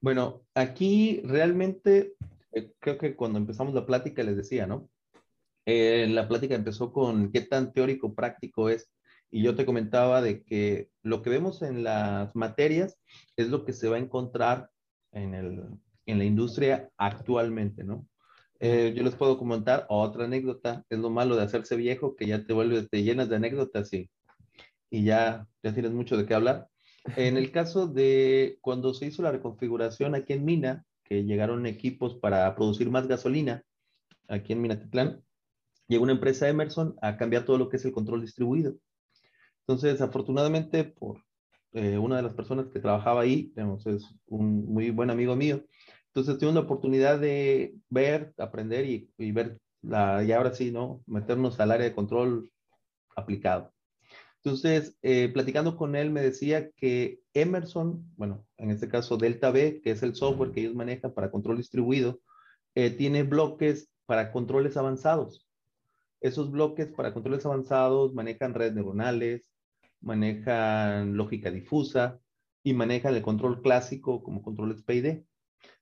Bueno, 0.01 0.43
aquí 0.55 1.21
realmente 1.25 2.15
eh, 2.53 2.73
creo 2.79 2.99
que 2.99 3.15
cuando 3.15 3.39
empezamos 3.39 3.75
la 3.75 3.87
plática 3.87 4.23
les 4.23 4.37
decía, 4.37 4.67
¿no? 4.67 4.89
Eh, 5.65 6.09
la 6.09 6.27
plática 6.27 6.55
empezó 6.55 6.93
con 6.93 7.31
qué 7.31 7.41
tan 7.43 7.73
teórico 7.73 8.15
práctico 8.15 8.69
es. 8.69 8.91
Y 9.31 9.43
yo 9.43 9.55
te 9.55 9.65
comentaba 9.65 10.21
de 10.21 10.43
que 10.43 10.91
lo 11.03 11.23
que 11.23 11.31
vemos 11.31 11.63
en 11.63 11.85
las 11.85 12.35
materias 12.37 12.99
es 13.37 13.49
lo 13.49 13.65
que 13.65 13.73
se 13.73 13.89
va 13.89 13.97
a 13.97 14.01
encontrar 14.01 14.71
en, 15.13 15.35
el, 15.35 15.65
en 16.07 16.19
la 16.19 16.25
industria 16.25 16.91
actualmente, 16.99 17.85
¿no? 17.85 18.07
Eh, 18.65 18.93
yo 18.95 19.03
les 19.03 19.17
puedo 19.17 19.39
comentar 19.39 19.87
otra 19.89 20.25
anécdota. 20.25 20.85
Es 20.89 20.99
lo 20.99 21.11
malo 21.11 21.37
de 21.37 21.43
hacerse 21.43 21.77
viejo, 21.77 22.15
que 22.15 22.27
ya 22.27 22.45
te 22.45 22.53
vuelves, 22.53 22.89
te 22.91 23.03
llenas 23.03 23.29
de 23.29 23.37
anécdotas 23.37 23.93
y, 23.93 24.11
y 24.93 25.03
ya, 25.05 25.49
ya 25.65 25.73
tienes 25.73 25.93
mucho 25.93 26.17
de 26.17 26.27
qué 26.27 26.35
hablar. 26.35 26.69
En 27.17 27.37
el 27.37 27.51
caso 27.51 27.89
de 27.89 28.59
cuando 28.61 28.95
se 28.95 29.07
hizo 29.07 29.23
la 29.23 29.33
reconfiguración 29.33 30.15
aquí 30.15 30.35
en 30.35 30.45
Mina, 30.45 30.85
llegaron 31.21 31.67
equipos 31.67 32.15
para 32.17 32.55
producir 32.55 32.91
más 32.91 33.07
gasolina 33.07 33.63
aquí 34.29 34.53
en 34.53 34.63
Minatitlán, 34.63 35.23
llegó 35.89 36.05
una 36.05 36.13
empresa 36.13 36.49
Emerson 36.49 36.97
a 37.03 37.17
cambiar 37.17 37.45
todo 37.45 37.59
lo 37.59 37.69
que 37.69 37.77
es 37.77 37.85
el 37.85 37.93
control 37.93 38.23
distribuido. 38.23 38.77
Entonces, 39.61 40.01
afortunadamente, 40.01 40.85
por 40.85 41.23
eh, 41.73 41.99
una 41.99 42.17
de 42.17 42.23
las 42.23 42.35
personas 42.35 42.69
que 42.69 42.81
trabajaba 42.81 43.23
ahí, 43.23 43.53
es 43.57 44.15
un 44.27 44.65
muy 44.67 44.91
buen 44.91 45.11
amigo 45.11 45.37
mío, 45.37 45.65
entonces 46.07 46.39
tuve 46.39 46.53
la 46.53 46.61
oportunidad 46.61 47.19
de 47.19 47.75
ver, 47.89 48.33
aprender 48.39 48.87
y, 48.87 49.11
y 49.19 49.33
ver, 49.33 49.59
la, 49.83 50.23
y 50.25 50.33
ahora 50.33 50.55
sí, 50.55 50.71
¿no? 50.71 51.03
Meternos 51.07 51.59
al 51.61 51.73
área 51.73 51.87
de 51.87 51.95
control 51.95 52.51
aplicado. 53.17 53.73
Entonces, 54.45 54.99
eh, 55.03 55.31
platicando 55.33 55.77
con 55.77 55.95
él, 55.95 56.11
me 56.11 56.21
decía 56.21 56.71
que 56.73 57.21
Emerson, 57.33 58.05
bueno, 58.17 58.45
en 58.57 58.71
este 58.71 58.89
caso 58.89 59.17
Delta 59.17 59.53
B, 59.53 59.81
que 59.81 59.93
es 59.93 60.03
el 60.03 60.17
software 60.17 60.51
que 60.51 60.63
ellos 60.63 60.75
manejan 60.75 61.15
para 61.15 61.31
control 61.31 61.59
distribuido, 61.59 62.21
eh, 62.75 62.91
tiene 62.91 63.23
bloques 63.23 63.89
para 64.05 64.33
controles 64.33 64.77
avanzados. 64.77 65.47
Esos 66.21 66.51
bloques 66.51 66.89
para 66.89 67.15
controles 67.15 67.47
avanzados 67.47 68.15
manejan 68.15 68.55
redes 68.55 68.75
neuronales, 68.75 69.49
manejan 70.01 71.17
lógica 71.17 71.53
difusa 71.53 72.19
y 72.65 72.75
manejan 72.75 73.15
el 73.15 73.23
control 73.23 73.63
clásico 73.63 74.25
como 74.25 74.43
controles 74.43 74.83
PID. 74.83 75.23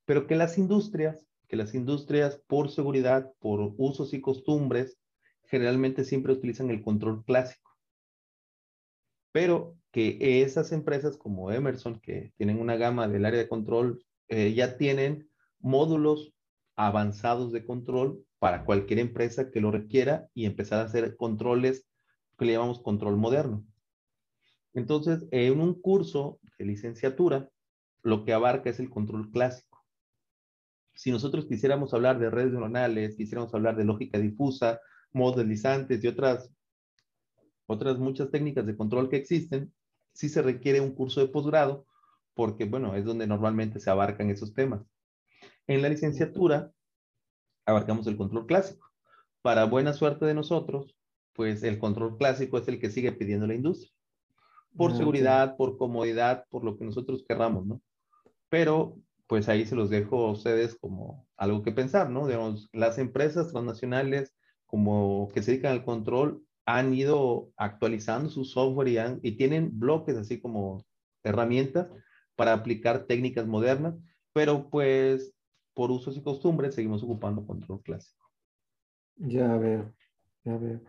Pero 0.04 0.26
que 0.26 0.36
las 0.36 0.58
industrias, 0.58 1.26
que 1.48 1.56
las 1.56 1.74
industrias 1.74 2.42
por 2.46 2.70
seguridad, 2.70 3.32
por 3.38 3.72
usos 3.78 4.12
y 4.12 4.20
costumbres, 4.20 4.98
generalmente 5.44 6.04
siempre 6.04 6.34
utilizan 6.34 6.68
el 6.68 6.82
control 6.82 7.24
clásico 7.24 7.69
pero 9.32 9.76
que 9.92 10.42
esas 10.42 10.72
empresas 10.72 11.16
como 11.16 11.50
Emerson, 11.50 12.00
que 12.00 12.32
tienen 12.36 12.60
una 12.60 12.76
gama 12.76 13.08
del 13.08 13.24
área 13.24 13.40
de 13.40 13.48
control, 13.48 14.04
eh, 14.28 14.54
ya 14.54 14.76
tienen 14.76 15.28
módulos 15.58 16.32
avanzados 16.76 17.52
de 17.52 17.64
control 17.64 18.24
para 18.38 18.64
cualquier 18.64 19.00
empresa 19.00 19.50
que 19.50 19.60
lo 19.60 19.70
requiera 19.70 20.28
y 20.34 20.46
empezar 20.46 20.80
a 20.80 20.84
hacer 20.84 21.16
controles 21.16 21.86
que 22.38 22.44
le 22.46 22.52
llamamos 22.52 22.80
control 22.80 23.16
moderno. 23.16 23.64
Entonces, 24.72 25.26
en 25.30 25.60
un 25.60 25.74
curso 25.80 26.38
de 26.58 26.64
licenciatura, 26.64 27.50
lo 28.02 28.24
que 28.24 28.32
abarca 28.32 28.70
es 28.70 28.80
el 28.80 28.88
control 28.88 29.30
clásico. 29.30 29.84
Si 30.94 31.10
nosotros 31.10 31.46
quisiéramos 31.46 31.92
hablar 31.92 32.18
de 32.18 32.30
redes 32.30 32.52
neuronales, 32.52 33.16
quisiéramos 33.16 33.52
hablar 33.54 33.76
de 33.76 33.84
lógica 33.84 34.18
difusa, 34.18 34.80
modelizantes 35.12 36.02
y 36.02 36.08
otras 36.08 36.50
otras 37.70 37.98
muchas 37.98 38.30
técnicas 38.30 38.66
de 38.66 38.76
control 38.76 39.08
que 39.08 39.16
existen, 39.16 39.72
sí 40.12 40.28
se 40.28 40.42
requiere 40.42 40.80
un 40.80 40.92
curso 40.92 41.20
de 41.20 41.28
posgrado 41.28 41.86
porque, 42.34 42.64
bueno, 42.64 42.96
es 42.96 43.04
donde 43.04 43.28
normalmente 43.28 43.78
se 43.78 43.90
abarcan 43.90 44.28
esos 44.28 44.54
temas. 44.54 44.82
En 45.68 45.80
la 45.80 45.88
licenciatura 45.88 46.72
abarcamos 47.64 48.08
el 48.08 48.16
control 48.16 48.46
clásico. 48.46 48.90
Para 49.40 49.64
buena 49.64 49.92
suerte 49.92 50.26
de 50.26 50.34
nosotros, 50.34 50.96
pues 51.32 51.62
el 51.62 51.78
control 51.78 52.16
clásico 52.18 52.58
es 52.58 52.66
el 52.66 52.80
que 52.80 52.90
sigue 52.90 53.12
pidiendo 53.12 53.46
la 53.46 53.54
industria. 53.54 53.92
Por 54.76 54.90
ah, 54.92 54.96
seguridad, 54.96 55.56
por 55.56 55.78
comodidad, 55.78 56.46
por 56.50 56.64
lo 56.64 56.76
que 56.76 56.84
nosotros 56.84 57.24
querramos, 57.26 57.66
¿no? 57.66 57.80
Pero, 58.48 58.96
pues 59.28 59.48
ahí 59.48 59.64
se 59.64 59.76
los 59.76 59.90
dejo 59.90 60.26
a 60.26 60.32
ustedes 60.32 60.76
como 60.76 61.28
algo 61.36 61.62
que 61.62 61.70
pensar, 61.70 62.10
¿no? 62.10 62.26
Digamos, 62.26 62.68
las 62.72 62.98
empresas 62.98 63.52
transnacionales 63.52 64.34
como 64.66 65.28
que 65.32 65.42
se 65.42 65.52
dedican 65.52 65.72
al 65.72 65.84
control 65.84 66.44
han 66.76 66.94
ido 66.94 67.50
actualizando 67.56 68.28
su 68.28 68.44
software 68.44 69.18
y, 69.22 69.36
tienen 69.36 69.78
bloques 69.78 70.16
así 70.16 70.40
como 70.40 70.84
herramientas 71.24 71.88
para 72.36 72.52
aplicar 72.52 73.06
técnicas 73.06 73.46
modernas, 73.46 73.96
pero 74.32 74.70
pues 74.70 75.34
por 75.74 75.90
usos 75.90 76.16
y 76.16 76.22
costumbres 76.22 76.74
seguimos 76.74 77.02
ocupando 77.02 77.46
control 77.46 77.82
clásico. 77.82 78.24
Ya 79.16 79.56
veo, 79.56 79.92
ya 80.44 80.56
veo. 80.56 80.80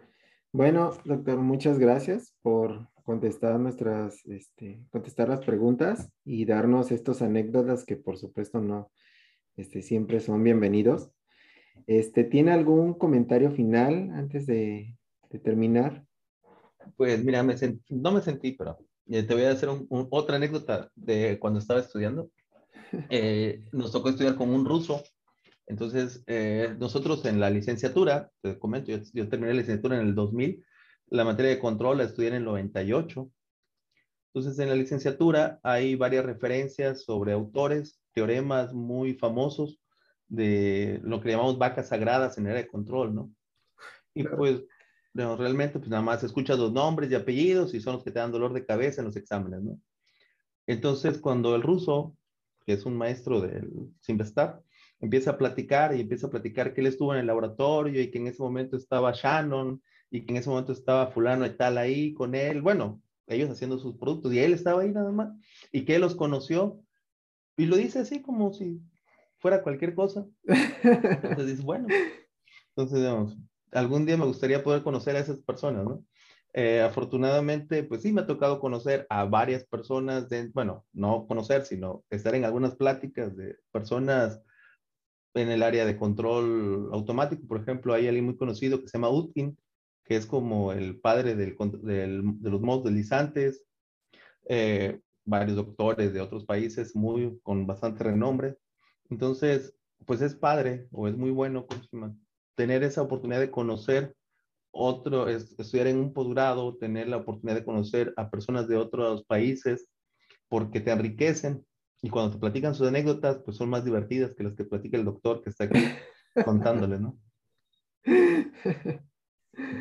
Bueno, 0.53 0.91
doctor, 1.03 1.37
muchas 1.39 1.79
gracias 1.79 2.35
por 2.41 2.87
contestar 3.03 3.59
nuestras, 3.59 4.23
este, 4.25 4.85
contestar 4.91 5.29
las 5.29 5.43
preguntas 5.43 6.11
y 6.23 6.45
darnos 6.45 6.91
estos 6.91 7.21
anécdotas 7.21 7.85
que 7.85 7.95
por 7.95 8.17
supuesto 8.17 8.61
no, 8.61 8.91
este, 9.57 9.81
siempre 9.81 10.19
son 10.19 10.43
bienvenidos. 10.43 11.11
Este, 11.87 12.23
¿tiene 12.23 12.51
algún 12.51 12.93
comentario 12.93 13.51
final 13.51 14.11
antes 14.11 14.45
de 14.45 14.95
terminar? 15.39 16.05
Pues 16.97 17.23
mira, 17.23 17.43
no 17.43 18.11
me 18.11 18.21
sentí, 18.21 18.53
pero 18.53 18.77
eh, 19.07 19.23
te 19.23 19.33
voy 19.33 19.43
a 19.43 19.51
hacer 19.51 19.69
otra 19.89 20.35
anécdota 20.37 20.89
de 20.95 21.37
cuando 21.39 21.59
estaba 21.59 21.79
estudiando. 21.79 22.29
Eh, 23.09 23.63
nos 23.71 23.93
tocó 23.93 24.09
estudiar 24.09 24.35
con 24.35 24.49
un 24.49 24.65
ruso. 24.65 25.01
Entonces, 25.65 26.25
eh, 26.27 26.75
nosotros 26.77 27.23
en 27.23 27.39
la 27.39 27.49
licenciatura, 27.49 28.29
te 28.41 28.59
comento, 28.59 28.91
yo, 29.13 29.29
terminé 29.29 29.53
la 29.53 29.61
licenciatura 29.61 29.95
en 29.95 30.07
el 30.07 30.13
2000, 30.13 30.65
la 31.07 31.23
materia 31.23 31.51
de 31.51 31.59
control 31.59 31.99
la 31.99 32.03
estudié 32.03 32.27
en 32.27 32.35
el 32.35 32.43
98. 32.43 33.31
Entonces, 34.33 34.59
en 34.59 34.67
la 34.67 34.75
licenciatura 34.75 35.61
hay 35.63 35.95
varias 35.95 36.25
referencias 36.25 37.03
sobre 37.03 37.31
autores, 37.31 38.01
teoremas 38.13 38.73
muy 38.73 39.13
famosos 39.13 39.79
de 40.27 40.99
lo 41.03 41.21
que 41.21 41.29
llamamos 41.31 41.57
vacas 41.57 41.87
sagradas 41.87 42.37
en 42.37 42.47
área 42.47 42.63
de 42.63 42.67
control, 42.67 43.15
¿no? 43.15 43.31
Y 44.13 44.23
pues 44.23 44.63
realmente 45.13 45.79
pues 45.79 45.89
nada 45.89 46.01
más 46.01 46.23
escuchas 46.23 46.57
los 46.57 46.71
nombres 46.71 47.11
y 47.11 47.15
apellidos 47.15 47.73
y 47.73 47.81
son 47.81 47.95
los 47.95 48.03
que 48.03 48.11
te 48.11 48.19
dan 48.19 48.31
dolor 48.31 48.53
de 48.53 48.65
cabeza 48.65 49.01
en 49.01 49.07
los 49.07 49.15
exámenes, 49.15 49.61
¿no? 49.61 49.79
Entonces, 50.67 51.17
cuando 51.17 51.55
el 51.55 51.63
ruso, 51.63 52.15
que 52.65 52.73
es 52.73 52.85
un 52.85 52.95
maestro 52.95 53.41
del 53.41 53.69
Simvestar, 53.99 54.61
empieza 54.99 55.31
a 55.31 55.37
platicar 55.37 55.95
y 55.95 56.01
empieza 56.01 56.27
a 56.27 56.29
platicar 56.29 56.73
que 56.73 56.81
él 56.81 56.87
estuvo 56.87 57.13
en 57.13 57.19
el 57.19 57.27
laboratorio 57.27 58.01
y 58.01 58.11
que 58.11 58.19
en 58.19 58.27
ese 58.27 58.41
momento 58.41 58.77
estaba 58.77 59.11
Shannon 59.11 59.81
y 60.11 60.25
que 60.25 60.31
en 60.31 60.37
ese 60.37 60.49
momento 60.49 60.71
estaba 60.71 61.07
fulano 61.07 61.45
y 61.45 61.57
tal 61.57 61.77
ahí 61.77 62.13
con 62.13 62.35
él, 62.35 62.61
bueno, 62.61 63.01
ellos 63.27 63.49
haciendo 63.49 63.79
sus 63.79 63.97
productos 63.97 64.33
y 64.33 64.39
él 64.39 64.53
estaba 64.53 64.81
ahí 64.81 64.91
nada 64.91 65.11
más 65.11 65.29
y 65.71 65.85
que 65.85 65.95
él 65.95 66.01
los 66.01 66.15
conoció 66.15 66.79
y 67.57 67.65
lo 67.65 67.75
dice 67.75 67.99
así 67.99 68.21
como 68.21 68.53
si 68.53 68.79
fuera 69.39 69.63
cualquier 69.63 69.95
cosa. 69.95 70.25
Entonces 70.83 71.47
dice, 71.47 71.63
bueno, 71.63 71.87
entonces 72.69 72.99
digamos, 72.99 73.37
algún 73.71 74.05
día 74.05 74.17
me 74.17 74.25
gustaría 74.25 74.63
poder 74.63 74.83
conocer 74.83 75.15
a 75.15 75.19
esas 75.19 75.39
personas, 75.39 75.85
¿no? 75.85 76.05
Eh, 76.53 76.81
afortunadamente, 76.81 77.83
pues 77.83 78.01
sí, 78.01 78.11
me 78.11 78.21
ha 78.21 78.27
tocado 78.27 78.59
conocer 78.59 79.07
a 79.09 79.23
varias 79.23 79.63
personas, 79.65 80.27
de, 80.29 80.49
bueno, 80.49 80.85
no 80.91 81.25
conocer, 81.27 81.65
sino 81.65 82.03
estar 82.09 82.35
en 82.35 82.43
algunas 82.43 82.75
pláticas 82.75 83.35
de 83.37 83.57
personas 83.71 84.41
en 85.33 85.49
el 85.49 85.63
área 85.63 85.85
de 85.85 85.97
control 85.97 86.89
automático. 86.91 87.47
Por 87.47 87.61
ejemplo, 87.61 87.93
hay 87.93 88.07
alguien 88.07 88.25
muy 88.25 88.37
conocido 88.37 88.81
que 88.81 88.87
se 88.87 88.97
llama 88.97 89.09
Utkin, 89.09 89.57
que 90.03 90.17
es 90.17 90.25
como 90.25 90.73
el 90.73 90.99
padre 90.99 91.35
de 91.35 91.55
los 91.55 92.61
modos 92.61 92.83
deslizantes. 92.83 93.63
Eh, 94.49 94.99
varios 95.23 95.55
doctores 95.55 96.13
de 96.13 96.19
otros 96.19 96.45
países 96.45 96.95
muy, 96.95 97.39
con 97.43 97.65
bastante 97.65 98.03
renombre. 98.03 98.57
Entonces, 99.09 99.73
pues 100.05 100.21
es 100.21 100.35
padre 100.35 100.87
o 100.91 101.07
es 101.07 101.15
muy 101.15 101.31
bueno 101.31 101.65
tener 102.55 102.83
esa 102.83 103.01
oportunidad 103.01 103.39
de 103.39 103.51
conocer 103.51 104.15
otro, 104.71 105.27
estudiar 105.27 105.87
en 105.87 105.97
un 105.97 106.13
posgrado, 106.13 106.77
tener 106.77 107.07
la 107.07 107.17
oportunidad 107.17 107.57
de 107.57 107.65
conocer 107.65 108.13
a 108.17 108.29
personas 108.29 108.67
de 108.67 108.77
otros 108.77 109.25
países, 109.25 109.87
porque 110.47 110.79
te 110.79 110.91
enriquecen 110.91 111.65
y 112.01 112.09
cuando 112.09 112.31
te 112.31 112.39
platican 112.39 112.73
sus 112.73 112.87
anécdotas, 112.87 113.39
pues 113.45 113.57
son 113.57 113.69
más 113.69 113.85
divertidas 113.85 114.33
que 114.33 114.43
las 114.43 114.55
que 114.55 114.65
platica 114.65 114.97
el 114.97 115.05
doctor 115.05 115.41
que 115.43 115.49
está 115.49 115.65
aquí 115.65 115.83
contándole, 116.43 116.99
¿no? 116.99 117.17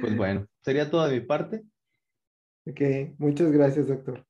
Pues 0.01 0.17
bueno, 0.17 0.47
sería 0.63 0.91
toda 0.91 1.09
mi 1.09 1.21
parte. 1.21 1.63
Ok, 2.67 2.81
muchas 3.19 3.53
gracias, 3.53 3.89
doctor. 3.89 4.27